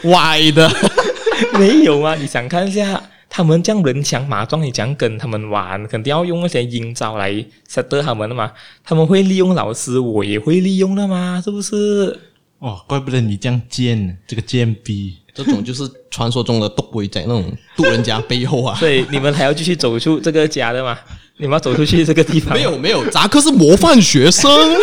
[0.11, 0.69] 歪的，
[1.57, 2.15] 没有啊？
[2.15, 7.31] 你想看一下，他们这样人强马壮，你这样跟他们玩，肯定要用那些阴招来
[7.69, 8.51] set 他们的嘛？
[8.83, 11.41] 他们会利用老师，我也会利用的嘛？
[11.43, 12.19] 是不是？
[12.59, 18.75] 哦，怪不得你这样贱，这个贱逼，这种就是传说中的毒鬼在那种渡人家背后啊。
[18.79, 20.97] 所以你们还要继续走出这个家的吗？
[21.37, 22.53] 你们要走出去这个地方？
[22.53, 24.51] 没有没有，扎克是模范学生，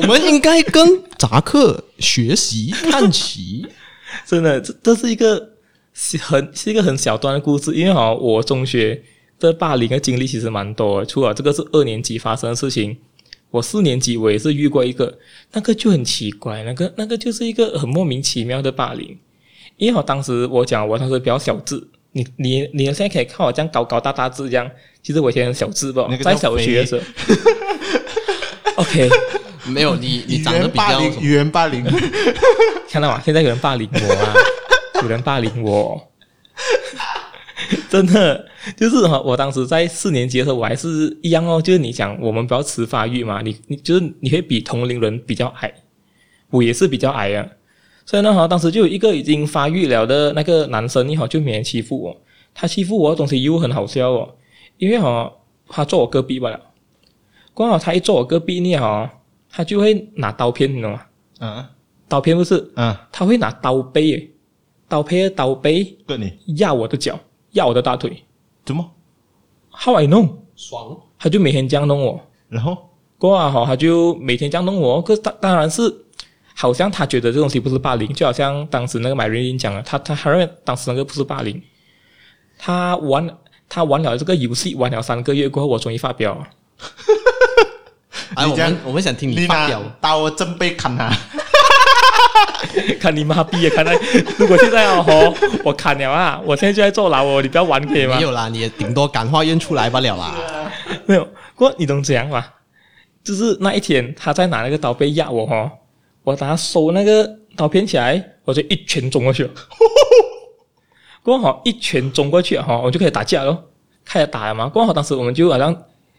[0.00, 3.66] 我们应该跟扎克学习看齐。
[4.24, 5.50] 真的，这这是一个
[6.20, 9.02] 很是一个很小段的故事，因为哈，我中学
[9.38, 12.96] 的霸凌的经历其实蛮多的，除了这个是二年级发生的事情，
[13.54, 15.16] 我四年级我也是遇过一个，
[15.52, 19.16] 那个就很奇怪，那个那个就是一个很莫名其妙的霸凌，
[19.76, 21.80] 因为我当时我讲我当时比较小智。
[22.10, 24.68] 你你你现在可以看我这样高高大大只这样，
[25.04, 27.02] 其实我以前很小只吧，在小学的时候。
[28.82, 29.08] OK，
[29.68, 31.84] 没有你你长得比较语言霸凌，
[32.90, 33.22] 看到吗？
[33.24, 34.34] 现在有人霸凌我啊，
[35.00, 36.10] 有人霸凌我，
[37.88, 45.72] 真的 就是哈，我当时在四年级的时候，我还是一样哦，就是你讲我们比较迟发育嘛，你你就是你会比同龄人比较矮，
[46.50, 47.46] 我也是比较矮啊。
[48.06, 52.16] 所以呢，哈，当时就有一个已经发育了的那个男生，你好，就没人欺负我。
[52.54, 54.34] 他欺负我的东西又很好笑哦，
[54.78, 55.32] 因为哈，
[55.68, 56.60] 他坐我隔壁罢了。
[57.54, 59.08] 刚好他一坐我隔壁，你好，
[59.48, 61.02] 他就会拿刀片，你懂吗？
[61.40, 61.64] 嗯，
[62.08, 64.30] 刀片不是，嗯，他会拿刀背，
[64.88, 67.18] 刀片刀背，对你压我的脚，
[67.52, 68.22] 压我的大腿。
[68.64, 68.90] 怎么
[69.70, 70.30] ？How I know？
[70.56, 72.20] 爽，他就每天这样弄我。
[72.48, 75.02] 然后，过啊哈，他就每天这样弄我。
[75.02, 76.00] 可是当当然是。
[76.56, 81.60] 好像他觉得这东西不是霸凌，就好像当时那个麦瑞英讲了，他他他认为当时那个不是霸凌。
[82.56, 83.28] 他玩
[83.68, 86.40] 他玩了这个游戏玩了三个月过后，我终于发飙。
[88.36, 91.12] 哎，我们我们想听你发飙，刀我真被砍啊！
[93.00, 93.72] 看你妈逼啊！
[93.74, 93.98] 看来
[94.38, 96.40] 如果现在哦吼， 我砍了啊！
[96.44, 98.16] 我现在就在坐牢哦，你不要玩可以吗？
[98.16, 100.34] 没有啦，你也顶多感化院出来不了啦。
[101.06, 102.44] 没有，不过你懂怎样吗？
[103.22, 105.70] 就是那一天他在拿那个刀背压我哈。
[106.22, 109.50] 我等他收那个刀片起来，我就一拳中过去了。
[111.22, 113.56] 过好一拳中过去哈，我就可以打架喽，
[114.04, 114.66] 开始打了嘛。
[114.68, 115.74] 过好当时我们就好像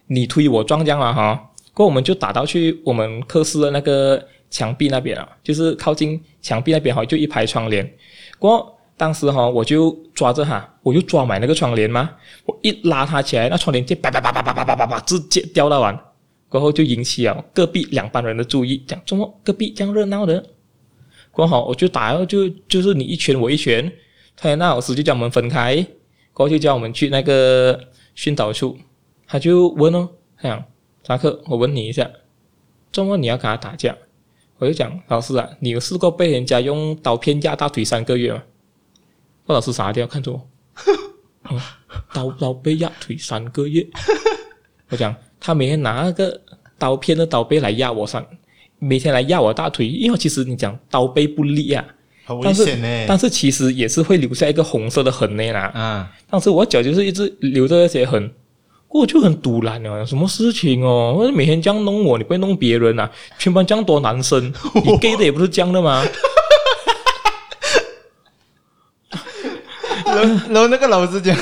[0.08, 1.50] 你推我撞这样嘛哈。
[1.74, 7.90] 过我们就打到去我们科室的那个墙壁那边啊，就是靠近墙壁那边哈，就一排窗帘。
[8.40, 12.10] 过当时哈，我就抓着他，我就抓满那个窗帘嘛。
[12.46, 16.00] 我一拉他起来，那窗帘就叭叭叭叭叭叭叭叭叭直接掉到完。
[16.48, 20.42] 过后就引起了隔壁两班人的注意，讲怎么隔壁这样热闹的？
[21.32, 23.92] 过后我就打，就就是你一拳我一拳，
[24.38, 25.86] 他那老师就叫我们分开，
[26.32, 27.78] 过后就叫我们去那个
[28.14, 28.78] 训导处，
[29.28, 30.64] 他就问哦，他讲
[31.04, 32.10] 扎克，我问你一下，
[32.94, 33.94] 怎么你要跟他打架？
[34.58, 38.44] 我就讲老师啊，你有试过被人家用刀片压大腿三个月吗？
[39.46, 40.48] 那老师傻掉，看着我，
[41.50, 41.60] 嗯、
[42.14, 43.86] 刀刀被压腿三个月，
[44.90, 45.16] 我讲。
[45.38, 46.42] 他每天拿那个
[46.76, 48.26] 刀片的刀背来压我上，
[48.80, 51.86] 每天来压我大腿，因为其实你讲刀背不利啊，
[52.26, 53.06] 很危险呢。
[53.08, 55.66] 但是其实也是会留下一个红色的痕呢啦。
[55.76, 58.34] 啊，当时我脚就是一直留着那些痕，
[58.90, 61.16] 我就很堵然哦，什么事情哦？
[61.18, 63.10] 我每天这样弄我，你不会弄别人啊？
[63.38, 64.54] 全班这样多男生，
[64.86, 66.04] 你 gay 的也不是这样的吗？
[70.06, 71.38] 然后然后那个老师讲，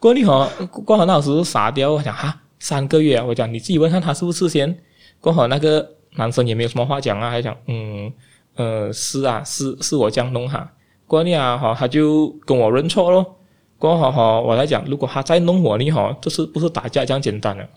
[0.00, 0.48] 过你好，
[0.84, 2.40] 过好那老师傻掉，我讲哈。
[2.58, 3.24] 三个月啊！
[3.24, 4.76] 我讲你自己问看他是不是先，
[5.20, 8.10] 过后那个男生也没有什么话讲啊，还讲嗯
[8.56, 10.72] 呃是啊是是我这样弄哈，
[11.06, 13.35] 过后啊哈他就跟我认错咯，
[13.78, 17.68] 过后哈，我来讲，如果他再弄我，你好，这是不是打架这样简单的？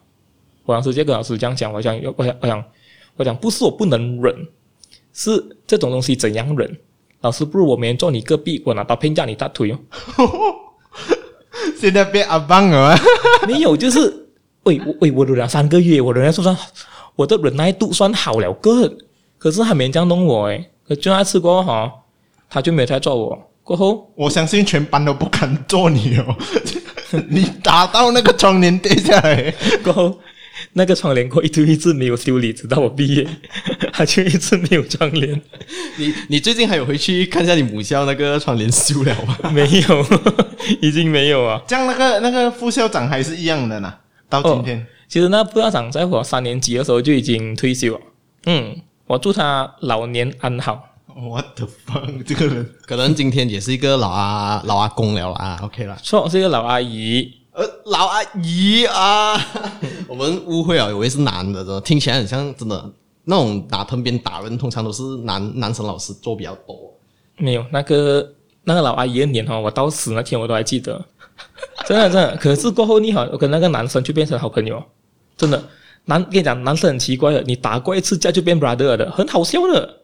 [0.65, 2.63] 我当时就跟老师这样讲，我讲，我想，我想，
[3.17, 4.47] 我讲，不是我不能忍，
[5.13, 6.77] 是这种东西怎样忍？
[7.21, 9.79] 老师，不如我明天坐你隔壁，我拿刀片架你大腿哦。
[11.77, 13.01] 现在变阿邦了吗？
[13.45, 14.27] 没有，就是
[14.63, 16.57] 喂喂，我忍两三个月，我忍耐算算，
[17.15, 18.97] 我的忍耐度算好了个，
[19.37, 20.71] 可是还没这样弄我诶。
[20.87, 21.93] 可就那次过后哈，
[22.49, 23.48] 他就没有再揍我。
[23.69, 26.35] 过后，我相信全班都不敢做你哦。
[27.29, 29.53] 你打到那个窗帘跌下来，
[29.83, 30.19] 过后。
[30.73, 33.25] 那个窗帘过一直一直没有修理，直到我毕业，
[33.93, 35.39] 他就一直没有窗帘。
[35.97, 39.37] 你你最近还有回去看一下你母校那个窗帘修了吗？
[39.53, 40.05] 没有，
[40.81, 41.61] 已经没有啊。
[41.67, 43.93] 这样那个那个副校长还是一样的呢，
[44.27, 44.79] 到今天。
[44.79, 48.01] 哦、其实那副校长在我三年级的时候就已经退休了。
[48.47, 50.88] 嗯，我祝他老年安好。
[51.21, 55.59] What the fuck， 这个人可能今天也是一个老阿老阿公了啊。
[55.63, 57.33] OK 了，错，是一个老阿姨。
[57.51, 59.35] 呃，老阿姨啊，
[60.07, 62.89] 我们误会啊，以为是男的，这听起来很像真的
[63.25, 66.75] 那种打藤鞭打人，通常都是男男生老师做比较多。
[67.37, 71.03] 没有那个那个老阿姨的脸哈，我到死那天我都还记得，
[71.85, 72.37] 真的真的。
[72.37, 74.81] 可是过后你好，我跟那个男生就变成好朋友，
[75.35, 75.61] 真的。
[76.05, 79.98] 男跟你讲，男生很奇怪的，你打过一次架就变 brother 的，很好笑的。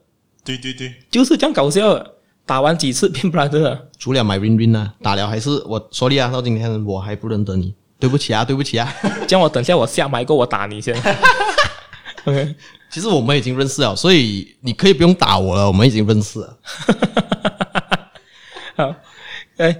[0.45, 2.13] 对对对，就是这样搞笑的。
[2.47, 8.93] 打完几次变 brother，除了买 win win 啊，打了还是我说你啊，到今天我还不认得你，对不起啊，对不起啊，
[9.27, 10.95] 这样我等下我下麦过我打你先。
[12.25, 12.55] OK，
[12.91, 16.59] 其实我们已经认识了，所以你可以不用打我了，我们已经认识了。
[18.77, 18.95] 好，
[19.57, 19.75] 哎，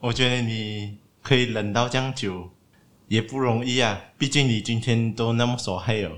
[0.00, 2.50] 我觉得你可以忍到这样久
[3.08, 6.10] 也不容易啊，毕竟你今天都那么说黑哦。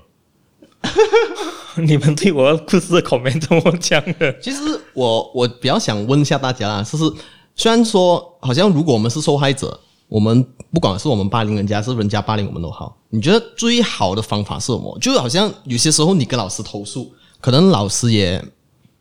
[1.77, 4.33] 你们对我的故事的口没怎么讲的？
[4.40, 4.59] 其实
[4.94, 7.05] 我我比较想问一下大家啦，就是
[7.55, 14.99] 虽然说好像如果我们是受害者，我们不管是我们霸凌人家，是人家霸凌我们都好，你觉得最好的方法是什么？
[15.01, 18.42] 就好像有些时候你跟老师投诉，可能老师也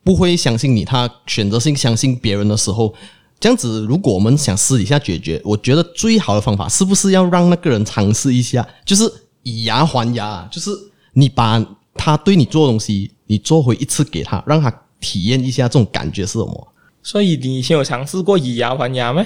[0.04, 2.94] 不会相信你，他选择性相信别人的时候，
[3.40, 9.12] 这样子如果我们想私底下解决，我觉得最好的方法是不是要让那个人尝试一下，就是
[9.44, 10.72] 以牙还牙，就是
[11.16, 11.66] 你把。
[11.98, 16.68] 他对你做的东西，你做回一次给他，让他体验一下这种感觉是什么？
[17.02, 19.26] 所以你以前有尝试过以牙还牙吗？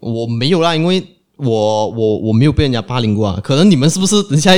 [0.00, 3.38] 我没有啦，因为我我我没有被人家霸凌过啊。
[3.44, 4.52] 可能你们是不是等下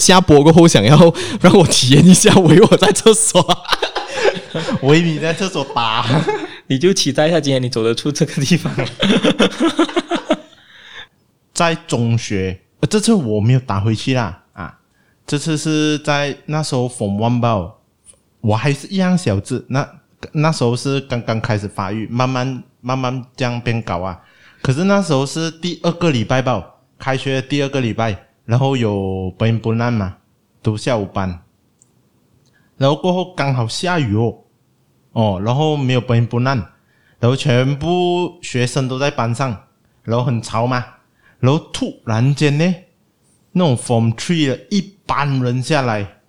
[0.00, 2.34] 下播过后想要让我体验一下？
[2.34, 3.40] 我以为我在厕所，
[4.82, 6.04] 我以为你在厕所打，
[6.66, 8.74] 你就期待一下今天你走得出这个地方。
[11.54, 12.60] 在中学，
[12.90, 14.41] 这次我没有打回去啦。
[15.26, 17.74] 这次是在那时候 Form One 吧，
[18.40, 19.88] 我还是一样小只，那
[20.32, 24.20] 那时候是刚刚开始发育，慢慢慢慢这样变高啊。
[24.60, 26.64] 可是那时候是第二个礼拜吧，
[26.98, 30.16] 开学第二个礼拜，然后有本不烂嘛，
[30.62, 31.42] 读下午班，
[32.76, 34.38] 然后过后刚好下雨哦，
[35.12, 36.58] 哦，然后没有本不烂，
[37.20, 39.64] 然后全部学生都在班上，
[40.02, 40.84] 然后很吵嘛，
[41.38, 42.74] 然后突然间呢。
[43.52, 46.20] 那种 Form Three 的一般人下来，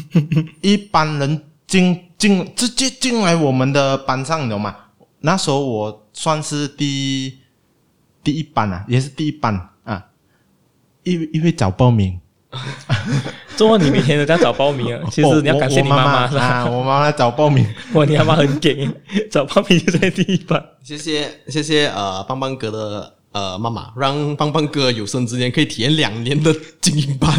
[0.60, 4.76] 一般人进进直接进来我们的班上，你懂吗？
[5.20, 7.38] 那时候我算是第
[8.22, 10.06] 第一班啊，也是第一班啊，
[11.02, 12.20] 因因为早报名。
[13.56, 15.02] 做么你每天都在早报名啊？
[15.10, 16.44] 其实你要感谢你妈妈是吧？
[16.44, 17.66] 啊，我妈妈早报名。
[17.94, 18.88] 哇，你妈妈很给，
[19.30, 20.62] 早报名就在第一班。
[20.82, 23.15] 谢谢谢谢呃，邦邦哥的。
[23.36, 27.30] 呃，妈妈让棒棒哥有生之年可以体验两年的精英班。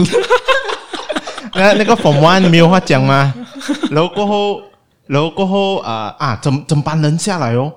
[1.55, 3.33] 那那个 Form One 没有话讲吗？
[3.89, 4.61] 然后过后，
[5.07, 7.73] 然后过后，呃啊，整整班人下来哦，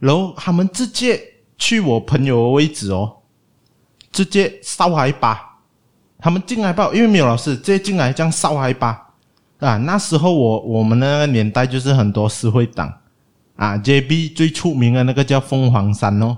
[0.00, 1.18] 然后他们直接
[1.56, 3.10] 去我朋友的位置哦，
[4.12, 5.40] 直接烧他一把。
[6.18, 8.88] 他们进来吧，因为没有老师，直接进来这样烧他一把。
[9.60, 12.92] 啊，那时候我我们那个年代就是很多社会党
[13.56, 16.36] 啊，JB 最出名的那个叫凤凰山哦。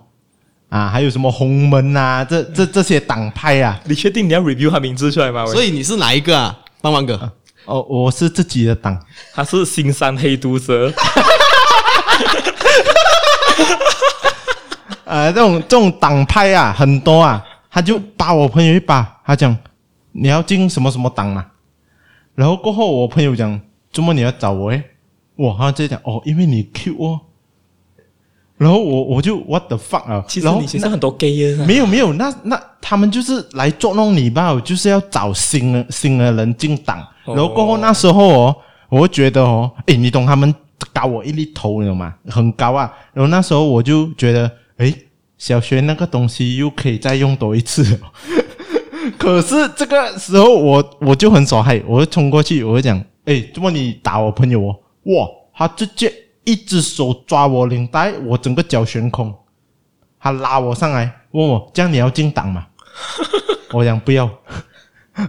[0.75, 2.25] 啊，还有什么洪门啊？
[2.25, 3.81] 这这这些党派啊？
[3.85, 5.47] 你确定你要 review 他名字出来吗？
[5.47, 7.31] 所以你是哪一个啊，邦邦哥？
[7.67, 9.01] 哦，我是自己的党，
[9.33, 10.93] 他是新山黑毒蛇。
[15.05, 17.41] 呃， 这种这种党派啊，很多啊，
[17.71, 19.57] 他就把我朋友一把，他讲
[20.11, 21.47] 你要进什么什么党嘛？
[22.35, 23.61] 然后过后我朋友讲，
[23.93, 24.71] 怎么你要找我？
[24.73, 24.83] 诶，
[25.37, 27.21] 哇，他直接讲哦，因为你 Q 我。
[28.57, 30.25] 然后我我就 what the fuck 啊！
[30.29, 37.05] 其实你其实很多 gay 啊，没有没有，那那他们就是来捉弄你吧，就是要找新的新的人进党。
[37.27, 38.57] 然后过后那时候哦，
[38.89, 40.55] 我觉得哦，诶，你懂他们
[40.93, 42.15] 高我一粒头，你懂吗？
[42.29, 42.93] 很高啊。
[43.13, 44.95] 然后那时候我就觉得，诶，
[45.37, 47.99] 小学那个东西又可以再用多一次。
[49.19, 54.77] 可是这个时候我我就很耍嗨，我就冲过去，我就讲，诶，怎么你打我朋友哦？
[55.05, 56.13] 哇，他直接
[56.45, 59.35] 一只手抓我领带，我整个脚悬空，
[60.21, 62.67] 他拉我上来，问我，这样你要进党吗？
[63.73, 64.31] 我讲不要。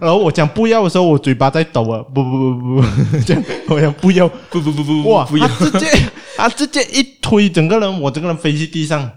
[0.01, 5.87] 然后我讲不要的时候，我嘴巴在抖啊，不不不不不，这样我讲不要，不不不不，哇，不要他直接
[6.35, 9.09] 他直接一推，整个人我整个人飞去地上。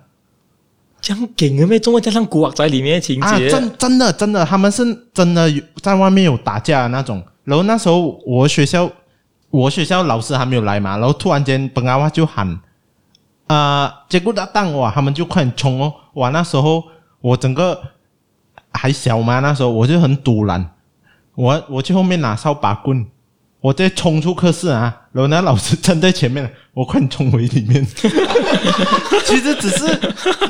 [1.00, 1.66] 这样劲啊！
[1.66, 1.78] 咩？
[1.78, 4.84] 中国加上古惑仔里面的情节，啊，真真的真的，他们是
[5.14, 5.48] 真的
[5.80, 7.22] 在外面有打架的那种。
[7.44, 8.90] 然后那时候我学校，
[9.50, 12.48] 我学校老师还没有来嘛，然后突然间本阿话就喊，
[13.46, 16.84] 啊、呃，结果他当哇，他们就快冲哦，哇，那时候
[17.20, 17.80] 我整个
[18.72, 20.74] 还小嘛，那时候我就很赌烂，
[21.34, 23.06] 我我去后面拿扫把棍。
[23.60, 27.84] 我再冲出课室啊，然后那老师站在前面，我快冲回里面。
[29.26, 29.84] 其实只是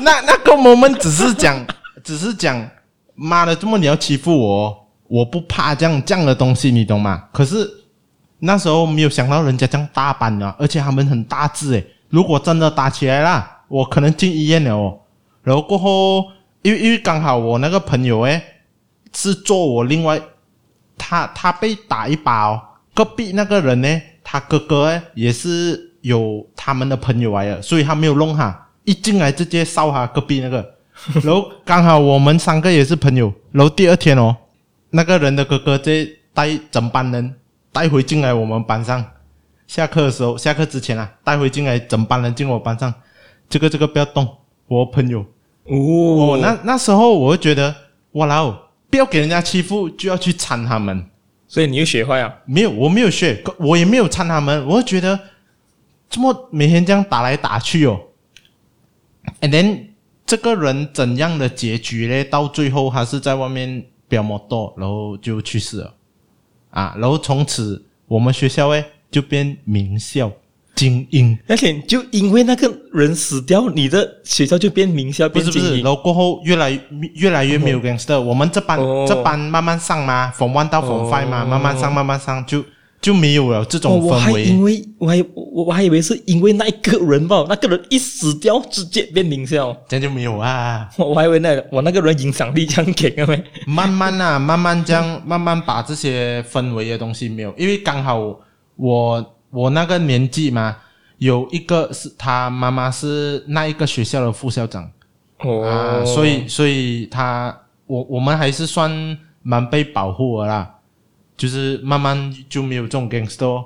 [0.01, 1.65] 那那个 moment，只是讲，
[2.03, 2.69] 只是讲，
[3.15, 7.23] 妈的，这么你要欺负我，我不怕这样这样的东西，你懂吗？
[7.33, 7.67] 可是
[8.39, 11.85] 那时候没有想到人家这样大班啊，而且他们很大只诶。
[12.09, 14.99] 如果真的打起来了，我可能进医院了哦。
[15.43, 16.25] 然后过后，
[16.61, 18.41] 因为因为刚好我那个朋友诶，
[19.13, 20.19] 是坐我另外，
[20.97, 22.61] 他他被打一把哦。
[22.93, 30.73] 隔壁那个人呢，他哥哥哎也是有他们的朋友来的，所以他没有弄他，一进来直接烧他隔壁那个，
[31.23, 34.35] 然后刚好我们三个也是朋友，然后第二天哦，
[34.89, 37.35] 那个人的哥哥在带整班人
[37.71, 39.03] 带回进来我们班上，
[39.67, 42.93] 下课的时候，下课之前啊，带回进来整班人进我班上，
[43.47, 44.27] 这个这个不要动，
[44.67, 45.25] 我朋友
[45.65, 47.75] 哦，那那时候我会觉得
[48.13, 48.57] 哇啦哦，
[48.89, 51.05] 不要给人家欺负，就要去缠他们。
[51.47, 52.31] 所以你又学坏啊？
[52.45, 54.63] 没有，我没有学，我也没有掺他们。
[54.67, 55.19] 我就觉得
[56.07, 57.99] 这么每天这样打来打去哦
[59.41, 59.87] ，and then
[60.27, 62.23] 这个人怎样的结局嘞？
[62.23, 65.95] 到最后还是在外面飙摩托，然后就去世了
[66.69, 66.95] 啊！
[66.97, 70.31] 然后从此我们学校诶就变名校。
[70.75, 75.59] 精英，而且就因为那个人死掉，你的学校就变名校，变精英。
[75.59, 76.71] 不是不是，然后过后越来
[77.15, 78.21] 越来越没有 gangster，哦。
[78.21, 82.63] 我们这班，哦，这班慢慢上嘛，from one 到 from five 嘛，慢慢上慢慢上，就
[83.01, 84.09] 就没有了这种氛围。
[84.09, 90.89] 我还因为我还我我还以为是因为那一个人吧，那个人一死掉，直接变名校，这样就没有啊。
[90.97, 98.39] 我我还以为那我那个人影响力这样强啊，慢慢啊，慢慢这样，慢慢把这些氛围的东西没有，因为刚好
[98.75, 99.35] 我。
[99.51, 100.77] 我那个年纪嘛，
[101.17, 104.87] 有一个是他妈妈是那一个学校的副校长，
[105.39, 110.71] 哦，啊、所以所以他我我们还是算蛮被保护的啦，
[111.39, 113.65] 就是慢慢就没有这种 gangster。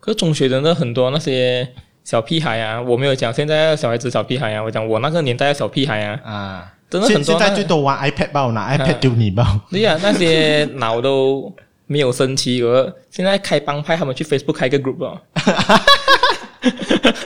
[0.00, 1.68] 可是中学真的很多那些
[2.02, 7.24] 小屁孩啊，我没有讲现在小孩子小屁孩啊，我讲我那个年代的小屁孩啊，啊，真的很多。
[7.24, 9.60] 现在最多玩 iPad 吧，我拿 iPad 丢你吧。
[9.70, 11.54] 对呀，那些脑都。
[11.86, 15.20] 没有生气，我现在开帮派，他们去 Facebook 开个 group 哦，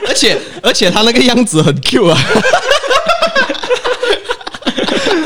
[0.05, 2.17] 而且而且他那个样子很 Q 啊，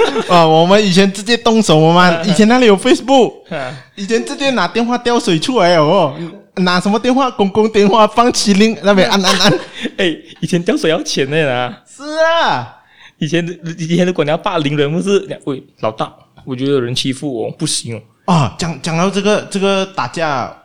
[0.30, 3.34] 啊，我们以前直接动手嘛， 以前那里有 Facebook，
[3.96, 6.16] 以前直接拿电话吊水出来哦，
[6.58, 9.54] 拿什么电话，公共电话放麒麟那边按按按，
[9.98, 12.04] 哎，以前吊水要钱的啦，是
[12.42, 12.78] 啊，
[13.18, 13.46] 以前
[13.78, 16.14] 以前如果你要霸凌人，不是，喂，老大，
[16.46, 18.02] 我觉得有人欺负我不行哦。
[18.26, 20.56] 啊，讲讲到这个这个打架，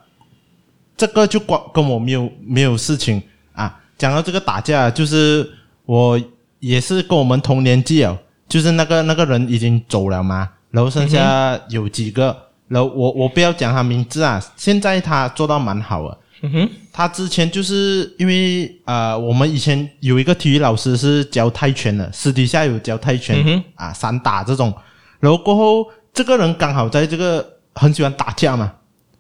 [0.96, 3.22] 这个就关跟我没有没有事情
[3.52, 3.74] 啊。
[3.96, 5.48] 讲到这个打架，就是
[5.86, 6.20] 我
[6.60, 8.16] 也是跟我们同年纪哦，
[8.48, 12.36] 就是那个那个人已经走了嘛，然后剩下有几个，
[12.68, 16.18] 然后我我不要讲他名字啊，现在他做到蛮好了。
[16.42, 24.72] 嗯哼，他之前就是因为呃，我们以前有一个体育老师是教泰拳的，私底下有教泰拳、嗯、啊，散打这种，
[25.20, 25.86] 然后过后。
[26.10, 27.46] 这个人刚好在这个
[27.76, 28.72] 很喜欢打架嘛。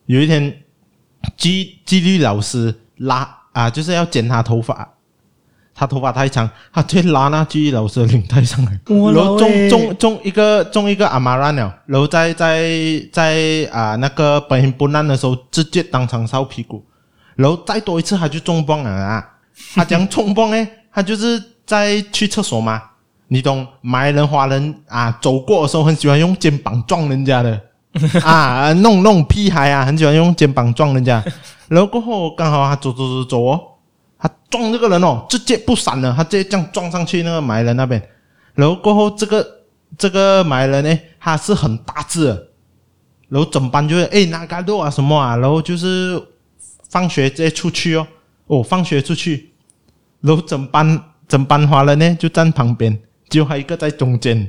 [0.06, 0.62] 有一天，
[1.36, 4.94] 纪纪律老师拉啊，就是要剪他头发，
[5.78, 8.72] 他头发太长，他直接拉那句老师的领带上来，
[9.14, 12.68] 然后中中中一个中一个阿玛兰了，然后在在
[13.12, 16.84] 在啊那个本应不烂的时候，直接当场烧屁股，
[17.36, 19.24] 然后再多一次他就中棒了啊！
[19.76, 22.82] 他讲冲棒诶， 他就是在去厕所嘛。
[23.30, 27.60] 你懂，马来人、华人啊，走过的时候很喜欢用肩膀撞人家的
[28.24, 31.22] 啊，弄弄屁孩啊，很喜欢用肩膀撞人家。
[31.68, 33.60] 然后过后刚好他走走走走哦，
[34.18, 38.02] 他撞这个人哦，直接不闪了，他直接这样撞上去那个埋人那边。
[38.54, 39.46] 然后过后这个
[39.96, 42.26] 这个埋人呢，他是很大只，
[43.28, 46.20] 然后整班就会诶哪个路啊什么啊，然后就是
[46.90, 48.06] 放学直接出去哦，
[48.46, 49.52] 哦放学出去，
[50.20, 52.98] 然后整班整班华人呢就站旁边。
[53.28, 54.48] 只有他一个在中间，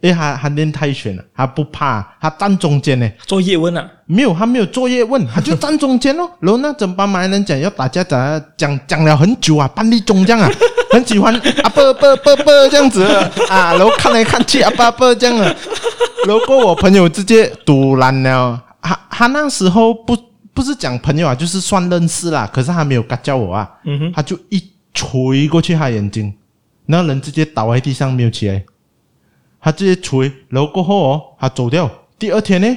[0.00, 3.10] 因为他他练泰拳了，他不怕，他站中间呢。
[3.26, 3.86] 做叶问啊？
[4.06, 6.30] 没有，他没有做叶问，他就站中间咯。
[6.40, 10.50] 然后那整班马来人讲要打架，讲讲讲了很久啊，半立中这样啊，
[10.90, 13.04] 很喜欢啊啵啵啵啵这样子
[13.48, 15.54] 啊，然后看来看去啊啵啵这样啊，
[16.26, 20.16] 然后我朋友直接堵烂了，他他那时候不
[20.54, 23.70] 不是讲朋友啊，就是算认识啦，可是他没有叫我啊，
[24.14, 24.62] 他就一
[24.94, 26.34] 锤过去他眼睛。
[26.86, 28.64] 那人直接倒在地上没有起来，
[29.60, 31.90] 他直接捶，然后过后哦，他走掉。
[32.18, 32.76] 第二天呢，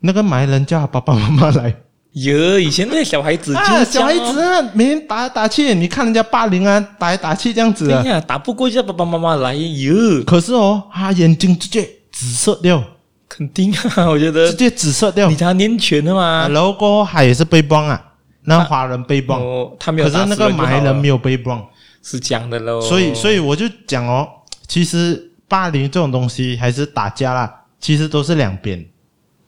[0.00, 1.74] 那个埋人叫他爸爸妈妈来。
[2.12, 8.02] 哟，以前那些小孩子就、哦、小孩子啊，每天打来打去，你看人家霸凌啊，打来打去这样子啊。
[8.02, 9.54] 对呀，打不过就叫爸爸妈妈来。
[9.54, 12.82] 哟，可是哦，他眼睛直接紫色掉。
[13.28, 15.28] 肯定啊，我觉得直接紫色掉。
[15.28, 16.48] 你他练拳的嘛？
[16.48, 18.02] 然后过后他也是被帮啊，
[18.44, 21.62] 那华人被帮、哦，他没有，可是那个埋人没有被帮。
[22.02, 24.26] 是讲的喽，所以所以我就讲哦，
[24.66, 28.86] 其实霸凌这种东西还是打架啦，其实都是两边。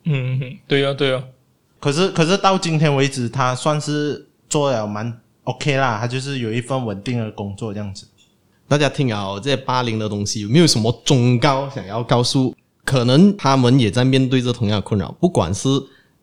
[0.04, 1.22] 嗯，对呀对呀。
[1.78, 8.06] 可是可是到今天为止，他算是做了蛮 OK 啦，他就是有一份稳定的工作这样子。
[8.66, 12.56] 大家听啊，这些霸凌的东西有没有什么忠告想要告诉？
[12.84, 15.68] 可能他们也在面对着同样的困扰，不管是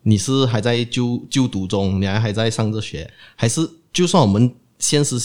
[0.01, 5.19] 你是还在就就读中，你还还在上着学，还是就算我们现实。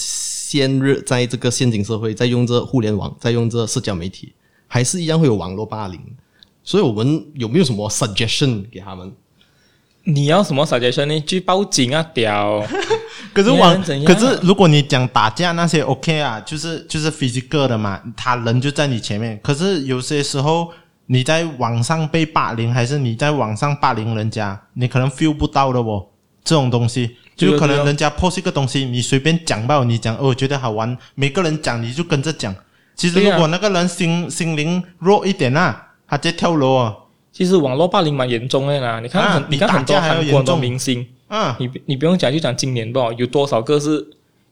[0.53, 4.35] 现日在这个现今社会，在用这互联网，在用这社交媒体，
[4.73, 6.01] 还是一样会有网络霸凌。
[6.65, 9.13] 所以，我们有没有什么 suggestion 给他们？
[10.05, 11.21] 你要什么 suggestion 呢？
[11.21, 12.67] 去报警啊，屌！
[13.35, 19.39] 可是网，可是如果你讲打架那些 OK 啊，就是就是 physical 的嘛，他人就在你前面。
[19.43, 20.73] 可是有些时候
[21.05, 26.07] 你在网上被霸凌，还是你在网上霸凌人家，你可能 feel 不到的哦，
[26.43, 27.17] 这种东西。
[27.37, 32.55] 就可能人家 post 一个东西，你随便讲吧，你讲哦，我觉得好玩，每个人讲你就跟着讲。
[33.03, 36.95] 其实如果那个人心心灵弱一点啊，他直接跳楼啊。
[37.33, 44.07] 其实网络霸凌蛮严重的啦，你看很，你看很多韩国的明星，啊，你你不用讲，就讲今年吧，有多少个是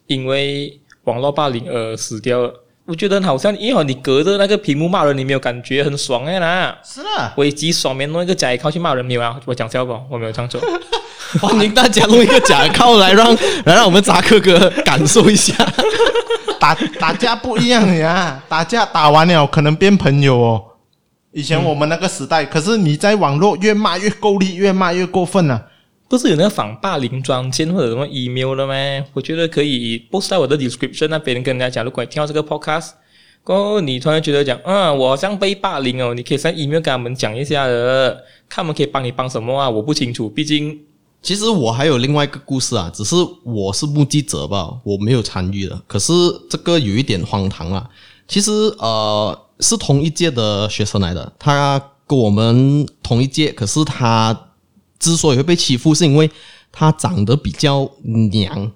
[0.08, 2.52] 因为网络霸凌而死掉了？
[2.86, 6.76] 我觉得好像，因为你隔着那个屏幕骂人，你没有感觉很爽哎啦。
[6.82, 9.40] 是啊，危机爽面弄一个假靠去骂人没有啊？
[9.44, 9.96] 我讲笑不？
[10.10, 10.60] 我没有这样做。
[11.40, 13.32] 欢迎大家弄一个假靠来让
[13.64, 15.54] 来让我们扎克哥感受一下，
[16.60, 20.64] 打打架不一样呀，打架打完了可能变朋友哦。
[21.32, 25.66] 以前我们那个时代，嗯、可是你在网络越骂越够力，越骂越过分了、啊。
[26.08, 28.74] 不是有那个反霸凌专线或者什么 email 的吗？
[29.14, 32.90] 我觉得可以 post 在我的 description 那边跟人家讲，如果你听到这个 podcast，
[33.42, 38.12] 过后你突然觉得讲，嗯，我好像被霸凌哦，你可以在 email 跟他们讲一下的，
[38.48, 39.70] 看他们可以帮你帮什么啊？
[39.70, 40.78] 我不清楚，毕竟。
[41.22, 43.14] 其实我还有另外一个故事啊，只是
[43.44, 45.80] 我是目击者吧，我没有参与的。
[45.86, 46.12] 可是
[46.48, 47.88] 这个有一点荒唐啊。
[48.26, 54.48] 其实呃，是同一届的学生来的，他跟我们同一届，可是他
[54.98, 56.30] 之所以会被欺负，是因为
[56.70, 57.90] 他长得比较
[58.30, 58.70] 娘。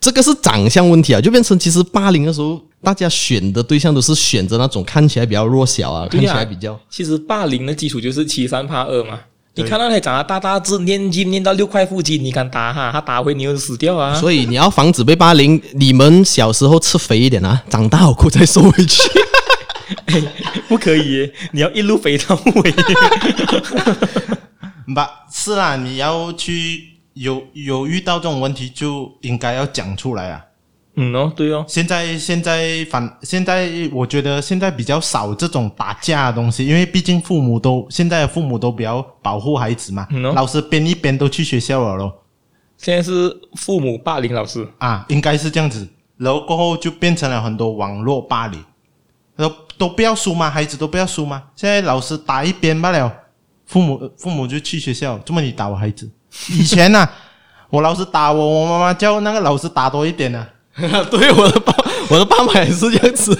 [0.00, 6.80] 这个是长相问题啊，就变成其实霸凌的时候，大家选的对象都是选择那种看起来比较弱小啊，看起来比较。
[6.88, 9.20] 其实霸凌的基础就是欺三怕二嘛。
[9.62, 12.90] 你看到他长得大大只，练筋练到六块腹肌，你敢打哈？
[12.92, 14.14] 他打回你就死掉啊！
[14.14, 19.02] 所以你要防止被霸凌，你们小时候吃肥一点啊，长大后再瘦回去。
[20.06, 20.22] 哎、
[20.68, 22.72] 不可以，你要一路肥到尾。
[24.86, 25.00] 不，
[25.32, 26.80] 是啦，你要去
[27.14, 30.44] 有有遇到这种问题，就应该要讲出来啊。
[30.96, 42.12] 嗯哦，对哦，现在现在反现在，我觉得现在比较少这种打架的东西，因为毕竟父母都现在的父母都比较保护孩子嘛，嗯哦、老师编一编都去学校了咯。
[42.76, 48.62] 现在是父母霸凌老师啊，应该是这样子，然后过后就变成了很多网络霸凌，
[49.36, 50.50] 都都不要输吗？
[50.50, 51.44] 孩子都不要输吗？
[51.54, 53.10] 现在老师打一边罢了，
[53.64, 56.10] 父母父母就去学校，这么你打我孩子？
[56.50, 57.12] 以前呢、啊，
[57.70, 60.48] 我老师打我，我妈妈叫那个老师打多一点呢、啊。
[61.10, 61.74] 对，我的爸，
[62.08, 63.38] 我的爸妈也是这样子。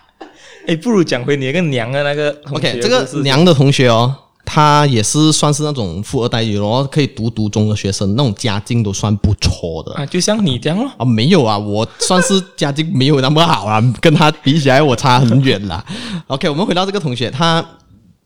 [0.66, 2.30] 哎，不如讲回你那个娘的那个。
[2.52, 4.14] OK，这个娘的同学哦，
[4.44, 10.04] 他也是算是那种富二代，然后可以读读中的学生，那种家境都算不错的啊。
[10.04, 10.90] 就像你这样咯。
[10.98, 15.82] 啊，没有啊，我算是家境没有那么好啊，跟他比起来，我差很远啦。
[16.28, 17.64] OK，我们回到这个同学，他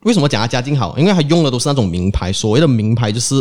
[0.01, 0.97] 为什么讲他家境好？
[0.99, 3.35] 因为他用的都是那种名牌，所谓的名牌就是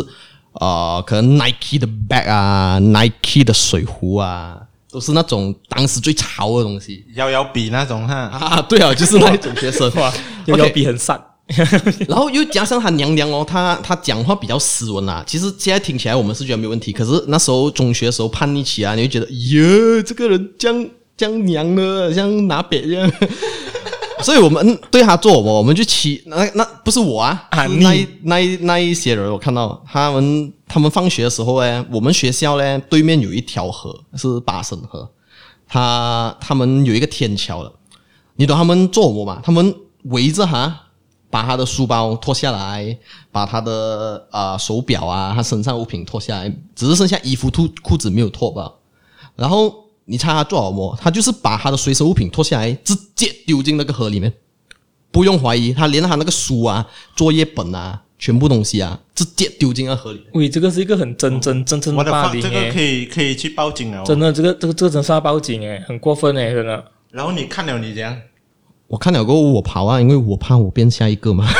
[0.60, 4.58] 呃，可能 Nike 的 bag 啊，Nike 的水壶啊。
[4.92, 8.14] 都是那种当时最潮的东西，摇摇笔那种哈。
[8.14, 9.90] 啊，对啊，就是那一种学生，
[10.46, 11.18] 摇摇笔很散，
[12.06, 15.24] 然后又加上他娘娘哦，他他讲话比较斯文啊。
[15.26, 23.10] 其实现在听起来我们是觉得没问题，可是那时候中学的时候叛逆期啊，你会觉得，哟，这个人这样这样娘呢，像拿笔一样。
[24.22, 35.10] 所以我们对他做我，我们就骑那那不是我啊，啊是那那那一些人，我看到他们他们放学的时候呢，我们学校呢对面有一条河是巴生河，
[35.66, 37.72] 他他们有一个天桥的，
[38.36, 39.40] 你懂他们做我吗？
[39.42, 40.86] 他们围着哈，
[41.28, 42.96] 把他的书包脱下来，
[43.30, 48.72] 把他的呃手表啊，他身上物品脱下来，只是剩下衣服裤裤子没有脱吧，
[49.36, 49.81] 然后。
[50.04, 50.98] 你猜他做什么？
[51.00, 54.32] 他就是把他的随身物品脱下来，直接丢进那个河里面，
[55.10, 60.26] 不用怀疑，他连他那个书啊、作业本啊、全部东西啊，直接丢进那个河里。
[60.32, 62.48] 喂，这个是一个很真真真正的霸凌诶！
[62.48, 64.04] 这个可以可以去报警了。
[64.04, 66.84] 真的，这个这个这个真是要报警诶，很过分诶，真的。
[67.10, 68.16] 然后你看了你怎样？
[68.88, 71.46] 我看了过后我跑啊，因为我怕我变下一个嘛。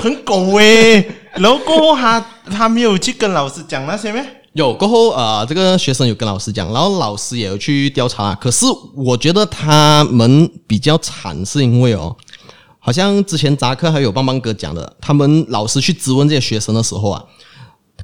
[0.00, 1.04] 很狗诶，
[1.34, 2.20] 然后过后他
[2.50, 4.24] 他没有去跟老师讲那些咩？
[4.56, 8.34] 有过后，呃，这个学生有跟老师讲，然后老师也有去调查。
[8.36, 12.16] 可是我觉得他们比较惨，是因为哦，
[12.78, 17.22] 好像之前扎克还有棒棒哥讲的，他们老师去质问这些学生的时候啊，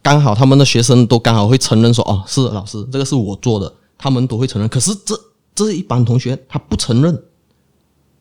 [0.02, 4.68] 刚好他们的学生都刚好会承认说，哦，是老师，这个是我做的，他们都会承认。
[4.68, 5.18] 可是这
[5.54, 7.18] 这一班同学他不承认，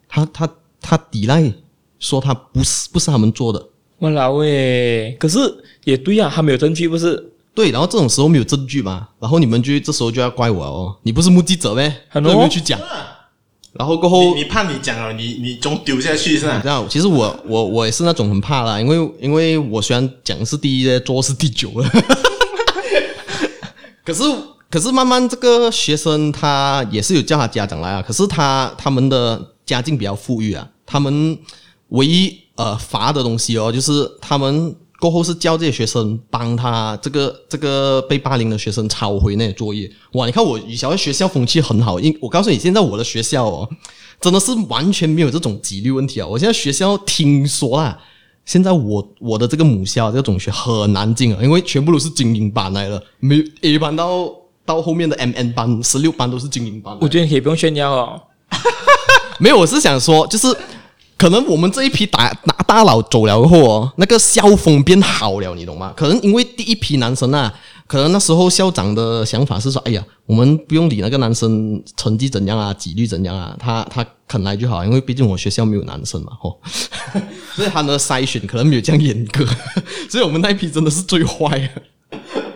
[0.07, 1.53] 他他他抵赖，
[1.99, 3.67] 说他不是不是他们做的。
[3.99, 5.37] 我老魏，可是
[5.83, 7.30] 也对、啊，他没有证据，不是？
[7.53, 11.93] 对，然后这种时候没有证据嘛，然后你们就这时候就要怪我哦，你不是目击者呗？
[12.07, 12.79] 很多人去讲，
[13.73, 16.61] 然后过后你，你怕你讲了，你你总丢下去是吧？
[16.63, 21.89] 这样，其实我我我也是那种很怕啦，因为因为我虽然讲是第一，做是第九了，
[24.05, 24.23] 可是
[24.69, 31.37] 可是慢慢这个学生他也是有叫他家长来啊，可是他他们的家境比较富裕啊，他们
[31.89, 34.73] 唯一呃罚的东西哦，就是他们。
[35.01, 39.91] 过后是叫这些学生帮他这个这个被霸凌的学生抄回那些作业。
[40.11, 43.67] 哇，你看我以前的学校风气很好，因我告诉你，现在我的学校哦，
[44.21, 46.27] 真的是完全没有这种纪律问题啊。
[46.27, 47.97] 我现在学校听说啊，
[48.45, 54.31] 现在我我的这个母校这个中学很难进啊，因为全部都是精英班来的，没有 A 班到
[54.63, 56.95] 到后面的 MN 班、十六班都是精英班。
[57.01, 58.21] 我觉得你可以不用炫耀哦。
[59.39, 60.55] 没有，我是想说，就是。
[61.21, 65.93] 可能我们这一批大大大佬走了后哦，那个校风变好了，你懂吗？
[65.95, 67.53] 可能因为第一批男生啊，
[67.85, 76.59] 可能那时候校长的想法是说，哎呀，我们不用理那个男生成绩怎样啊，纪律怎样啊，他他肯来就好，因为毕竟我学校没有男生嘛，吼，
[77.55, 79.45] 所以他的筛选可能没有这样严格，
[80.09, 81.69] 所以我们那一批真的是最坏的。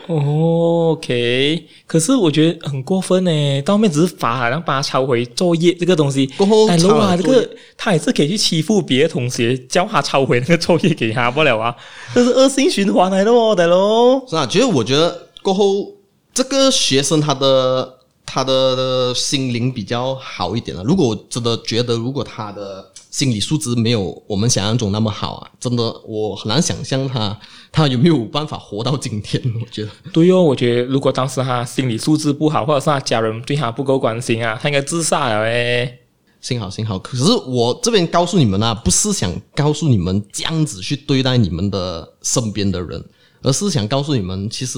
[0.07, 3.61] 哦，OK，可是我觉得很过分呢。
[3.63, 6.27] 到后面只是罚，然后把他抄回作业这个东西。
[6.37, 6.77] 过后，啊，
[7.17, 11.75] 这个他也是可以去欺负别的同学，叫他抄回那个作业给他不了啊。
[12.13, 14.25] 这是恶性循环来的哦，大佬。
[14.27, 15.91] 是啊，其实我觉得过后
[16.33, 20.83] 这个学生他的他的心灵比较好一点了。
[20.83, 22.85] 如果我真的觉得，如果他的
[23.15, 27.39] 心理素质没有我们想象中那么好啊，真的我很难想象他。
[27.71, 29.41] 他有没有办法活到今天？
[29.61, 35.99] 我觉得对哦，我觉得如果当时他心理素质不好，或者是他家人对他不够关心啊，他应该自杀了诶。
[36.41, 43.01] 幸好幸好，可是我这边告诉你们啊，不是想告诉你们这样子去对待你们的身边的人，
[43.43, 44.77] 而是想告诉你们，其实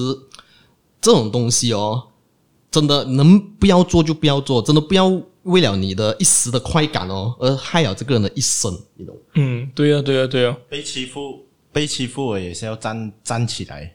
[1.00, 2.04] 这种东西哦，
[2.78, 5.08] 真的能不要做就不要做，真的不要
[5.42, 9.16] 为了你的一时的快感哦，而害了这个人的一生，你懂？
[9.34, 11.44] 嗯，对啊，对啊，对啊，被欺负。
[11.72, 13.94] 被欺负我也是要站站起来，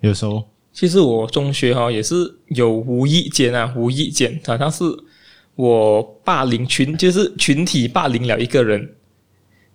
[0.00, 0.42] 有时候。
[0.72, 2.14] 其实我中学哈也是
[2.48, 4.84] 有无意间啊，无意间好像是
[5.56, 8.94] 我霸凌群，就是群体霸凌了一个人。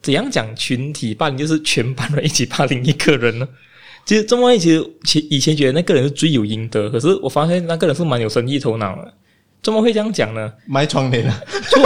[0.01, 1.37] 怎样讲群体霸凌？
[1.37, 3.47] 就是全班人一起霸凌一个人呢？
[4.05, 9.13] 其实这么其实前以前觉得那个人是罪有应得，可是我发现那个人是蛮有生意头脑的。
[9.61, 10.51] 怎么会这样讲呢？
[10.67, 11.41] 卖窗帘啊？
[11.69, 11.81] 错，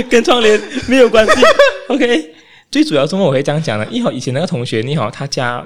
[0.10, 1.32] 跟窗帘没有关系。
[1.88, 2.34] OK。
[2.70, 5.64] 最主要怎么我会这样讲呢，因为以前那个同学，你好，他家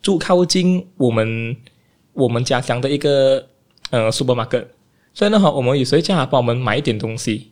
[0.00, 1.56] 住靠近我们
[2.12, 3.44] 我们家乡的一个
[3.90, 4.66] 呃 supermarket，
[5.12, 7.50] 所以呢，哈，我们有时候叫他帮我们买一点东西，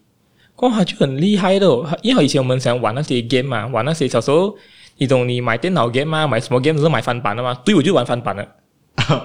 [0.58, 1.66] 哇，他就很厉害的，
[2.02, 4.54] 因为以前我们想玩那些 game 嘛，玩那些小时候，
[5.02, 8.48] 你懂，你买电脑 game 啊，买什么 game 都是买翻版的嘛，对，我就玩翻版的。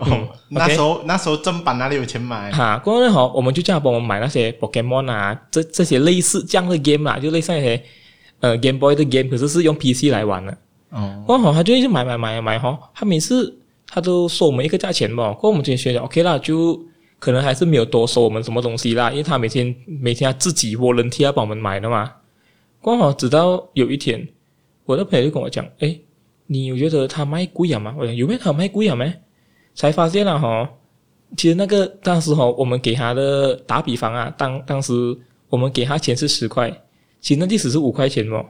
[0.06, 2.52] 嗯、那时候那时候正版哪里有钱买？
[2.52, 7.82] 哈，过后呢，哈，我们就叫他帮我们买那些 Pokemon 啊，这这些类似这样的 game 啊，就类似那些。
[8.40, 10.56] 呃，Game Boy 的 game 可是是用 PC 来玩的。
[10.92, 13.52] 哦，过后，他就一直买买买买哈，他每次
[13.88, 15.34] 他都收我们一个价钱吧。
[15.34, 16.80] 过后我们今天学讲 OK 啦，就
[17.18, 22.12] 可能还是没有多收我们什么东西啦，因为他每天每天他自己 volunteer 帮我们买的嘛。
[22.80, 24.28] 过后直到有一天，
[24.88, 26.02] 我的朋友就跟我讲，诶，
[26.48, 27.94] 你有觉得他卖贵啊吗？
[28.00, 29.14] 我讲有没有他卖贵啊没？
[29.76, 30.68] 才发现了哈，
[31.36, 34.94] 其实那个当时哈，我们给他的打比方啊，当当时
[35.50, 36.72] 我们给他钱是十块，
[37.20, 38.44] 其实那历史是五块钱哦。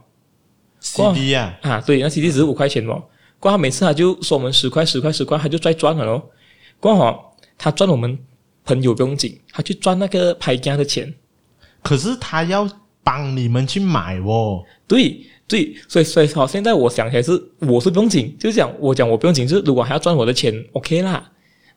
[0.80, 3.04] CD 啊，啊，对，那 CD 只是五块钱哦。
[3.40, 6.30] 过后每次他就说我们十块十块十块，他就再赚了咯。
[6.80, 7.20] 过后
[7.58, 8.18] 他赚我们
[8.64, 11.12] 朋友不用紧，他去赚那个牌家的钱。
[11.82, 12.70] 可是他要
[13.04, 14.64] 帮你们去买哦。
[14.88, 21.32] 对对，所以所以好，现在我想起来是我是不用紧，就是讲我讲我不用紧，就是如果还要赚我的钱，OK 啦。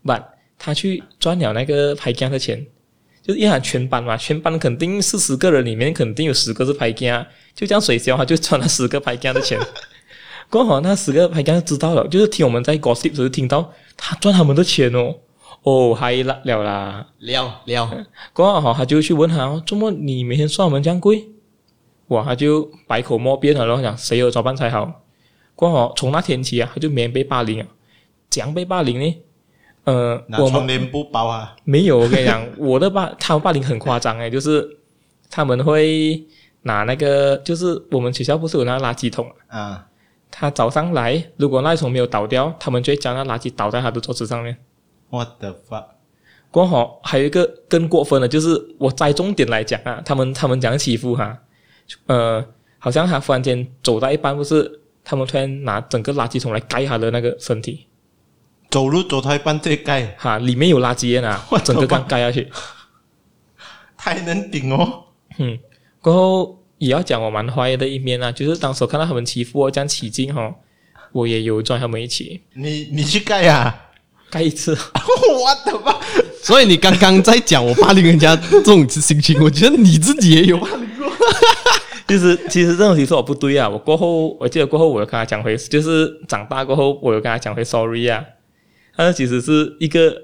[0.05, 0.25] But
[0.59, 2.66] 他去赚了那个牌家的钱，
[3.23, 9.57] 就是一喊全班嘛，全班肯定四十个人里面肯定有十个是牌家，就这样水消，他就赚了十个牌家的钱。
[10.51, 15.14] 刚好那十个牌家知道了，就是听我们在 gossip 时候听到他赚他们的钱哦，
[15.62, 18.07] 哦嗨了了啦，了了。
[18.35, 21.25] 刚好他就去问他，怎么你每天算我们这样贵？
[22.11, 25.03] 哇，他就百口莫辩了，然后讲谁有早办才好。
[25.57, 27.67] 刚好从那天起啊，他就没人被霸凌啊，
[28.29, 29.23] 怎样被霸凌呢？
[29.85, 31.57] 呃，我窗帘布包啊？
[31.65, 34.79] 没有，我跟你讲， 我的霸，他们霸凌很夸张诶，就是
[35.31, 36.23] 他们会
[36.63, 39.87] 拿那个，就是我们学校不是有那个垃圾桶啊？
[40.31, 44.57] 他早上来，如果那一桶没有倒掉，他们就会将那垃圾倒在他的桌子上面。
[45.11, 45.85] What the fuck？
[46.53, 51.39] 刚好还有一个更过分的，就是我摘重点来讲啊，他们他们讲欺负哈，
[52.07, 52.45] 呃，
[52.78, 57.86] 好像他忽然间走到一半，不是他们突然拿整个垃圾桶来盖他的那个身体。
[58.70, 62.49] 走路走到一半再盖，哈，里面有垃圾啊， 整个刚盖下去，
[63.97, 65.05] 太能顶哦。
[65.38, 65.59] 嗯，
[66.01, 70.55] 过后也要讲我蛮坏的一面啊，就是当时看到他们欺负我这样起劲哈，
[71.11, 72.43] 我也有抓他们一起。
[72.55, 73.91] 你你去盖呀、啊，
[74.30, 74.72] 盖一次。
[74.72, 75.97] 我的妈！
[76.41, 81.09] 所以你刚刚在讲我霸凌人家这种心情，我觉得你自己也有霸凌过。
[82.11, 88.25] 就是其实这种东西说我不对啊，我过后我记得过后我有跟他讲回，就是长大过后我有跟他讲回 sorry 啊。
[88.97, 90.15] 但是其实是一个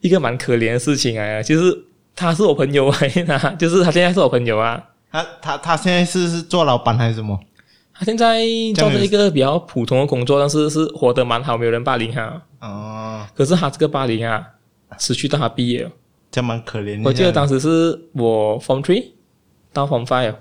[0.00, 1.60] 一个蛮可怜的事情啊，其实
[2.16, 2.98] 他是我朋友啊，
[3.56, 4.82] 就是他现在是我朋友啊。
[5.12, 7.38] 他他他现在是是做老板还是什么？
[7.94, 8.40] 他现在
[8.74, 12.42] 做着一个比较普通的工作，但是是活得蛮好，没有人霸凌他。
[12.60, 13.24] 哦。
[13.34, 14.44] 可是他这个霸凌啊，
[14.98, 15.88] 持续到他毕业，
[16.32, 17.02] 这样蛮可怜的。
[17.04, 19.12] 我记得当时是我 Form Three
[19.72, 20.34] 到 Form Five。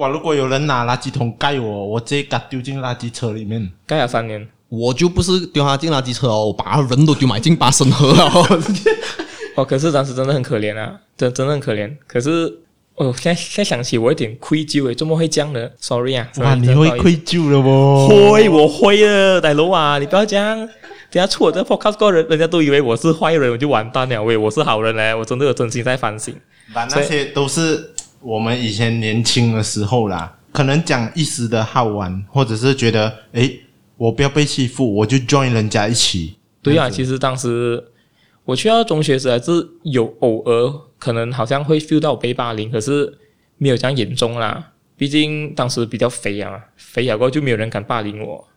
[0.00, 0.08] 哇！
[0.08, 4.48] 如果有人拿垃圾桶盖我，我直接给他丢进垃圾车里面，盖了三年。
[4.70, 8.32] 我就不是丢他进垃圾车哦，我把他人都丢埋进巴生河了。
[9.56, 11.94] 哦，可是当时真的很可怜啊，真真的很可怜。
[12.06, 12.50] 可是，
[12.94, 18.08] 哦，现在现在想起我有点愧疚诶，怎么会这样的？Sorry 啊，哇，你会愧疚了不？
[18.32, 20.56] 会，我会了，大佬啊，你不要这样，
[21.10, 24.22] 等下出我这 podcast 过人，人家都以为我是坏人，我就完蛋了。
[24.22, 26.34] 喂，我是好人嘞，我真的有真心在反省。
[26.72, 27.90] 把那些都是
[28.22, 33.60] 我们以前年轻的时候啦，可能讲一时的好玩，或者是觉得诶。
[34.00, 36.36] 我不要被欺负，我就 join 人家一起。
[36.62, 37.84] 对啊，其实当时
[38.46, 39.52] 我去到中学时还是
[39.82, 43.18] 有偶尔可能好像会 feel 到被霸凌，可是
[43.58, 44.72] 没有这样严重啦。
[44.96, 48.48] 毕竟当时比较肥啊，肥啊过后就没有人敢霸凌我。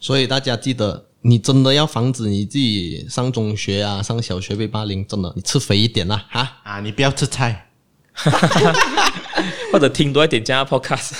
[0.00, 7.70] 所以大家记得，你真的要防止你自己上中学啊、上小学被霸凌，真的你吃肥一点啦，哈啊，你不要吃菜，
[9.72, 11.12] 或者听多一点这样的 podcast。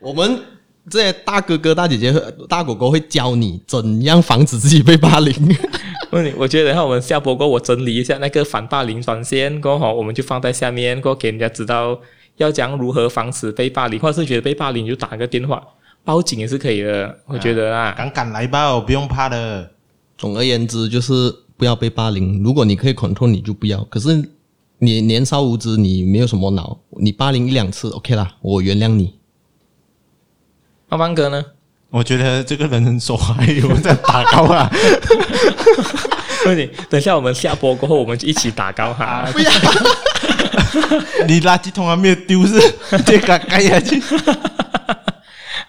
[0.00, 0.40] 我们。
[0.88, 2.14] 这些大哥哥、大姐姐、
[2.48, 5.34] 大狗狗会教你怎样防止自己被霸凌。
[6.12, 12.00] 问你，我觉得等下我们下播过后，我整理一下那个反霸凌专线，过后我们就放在下面，过后给人家知道
[12.36, 15.60] 要讲如何防止被霸凌，或者是觉得被霸凌就打个电话
[16.04, 17.18] 报警也是可以的。
[17.26, 19.68] 我觉得啊，敢敢来报，不用怕的。
[20.16, 22.40] 总而言之，就是不要被霸凌。
[22.44, 23.82] 如果你可以 control，你就不要。
[23.86, 24.22] 可是
[24.78, 29.14] 你年少无知，你没有什么脑，你霸凌一两次，OK 啦，我原谅你。
[30.88, 31.44] 阿邦哥呢？
[31.90, 34.70] 我觉得这个人很说话， 有在打高啊。
[36.44, 39.26] 问你，等一下我们下播过后，我们就一起打高哈。
[39.32, 39.50] 不要，
[41.26, 42.60] 你垃圾桶还没有丢是？
[42.90, 44.00] 直接盖盖下去。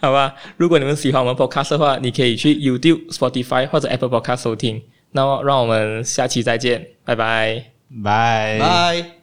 [0.01, 4.81] 好吧，如果你们喜欢我们 podcast 的话，你可以去 YouTube、Spotify 或者 Apple Podcast 收听。
[5.11, 9.16] 那么，让我们下期再见，拜拜，拜拜。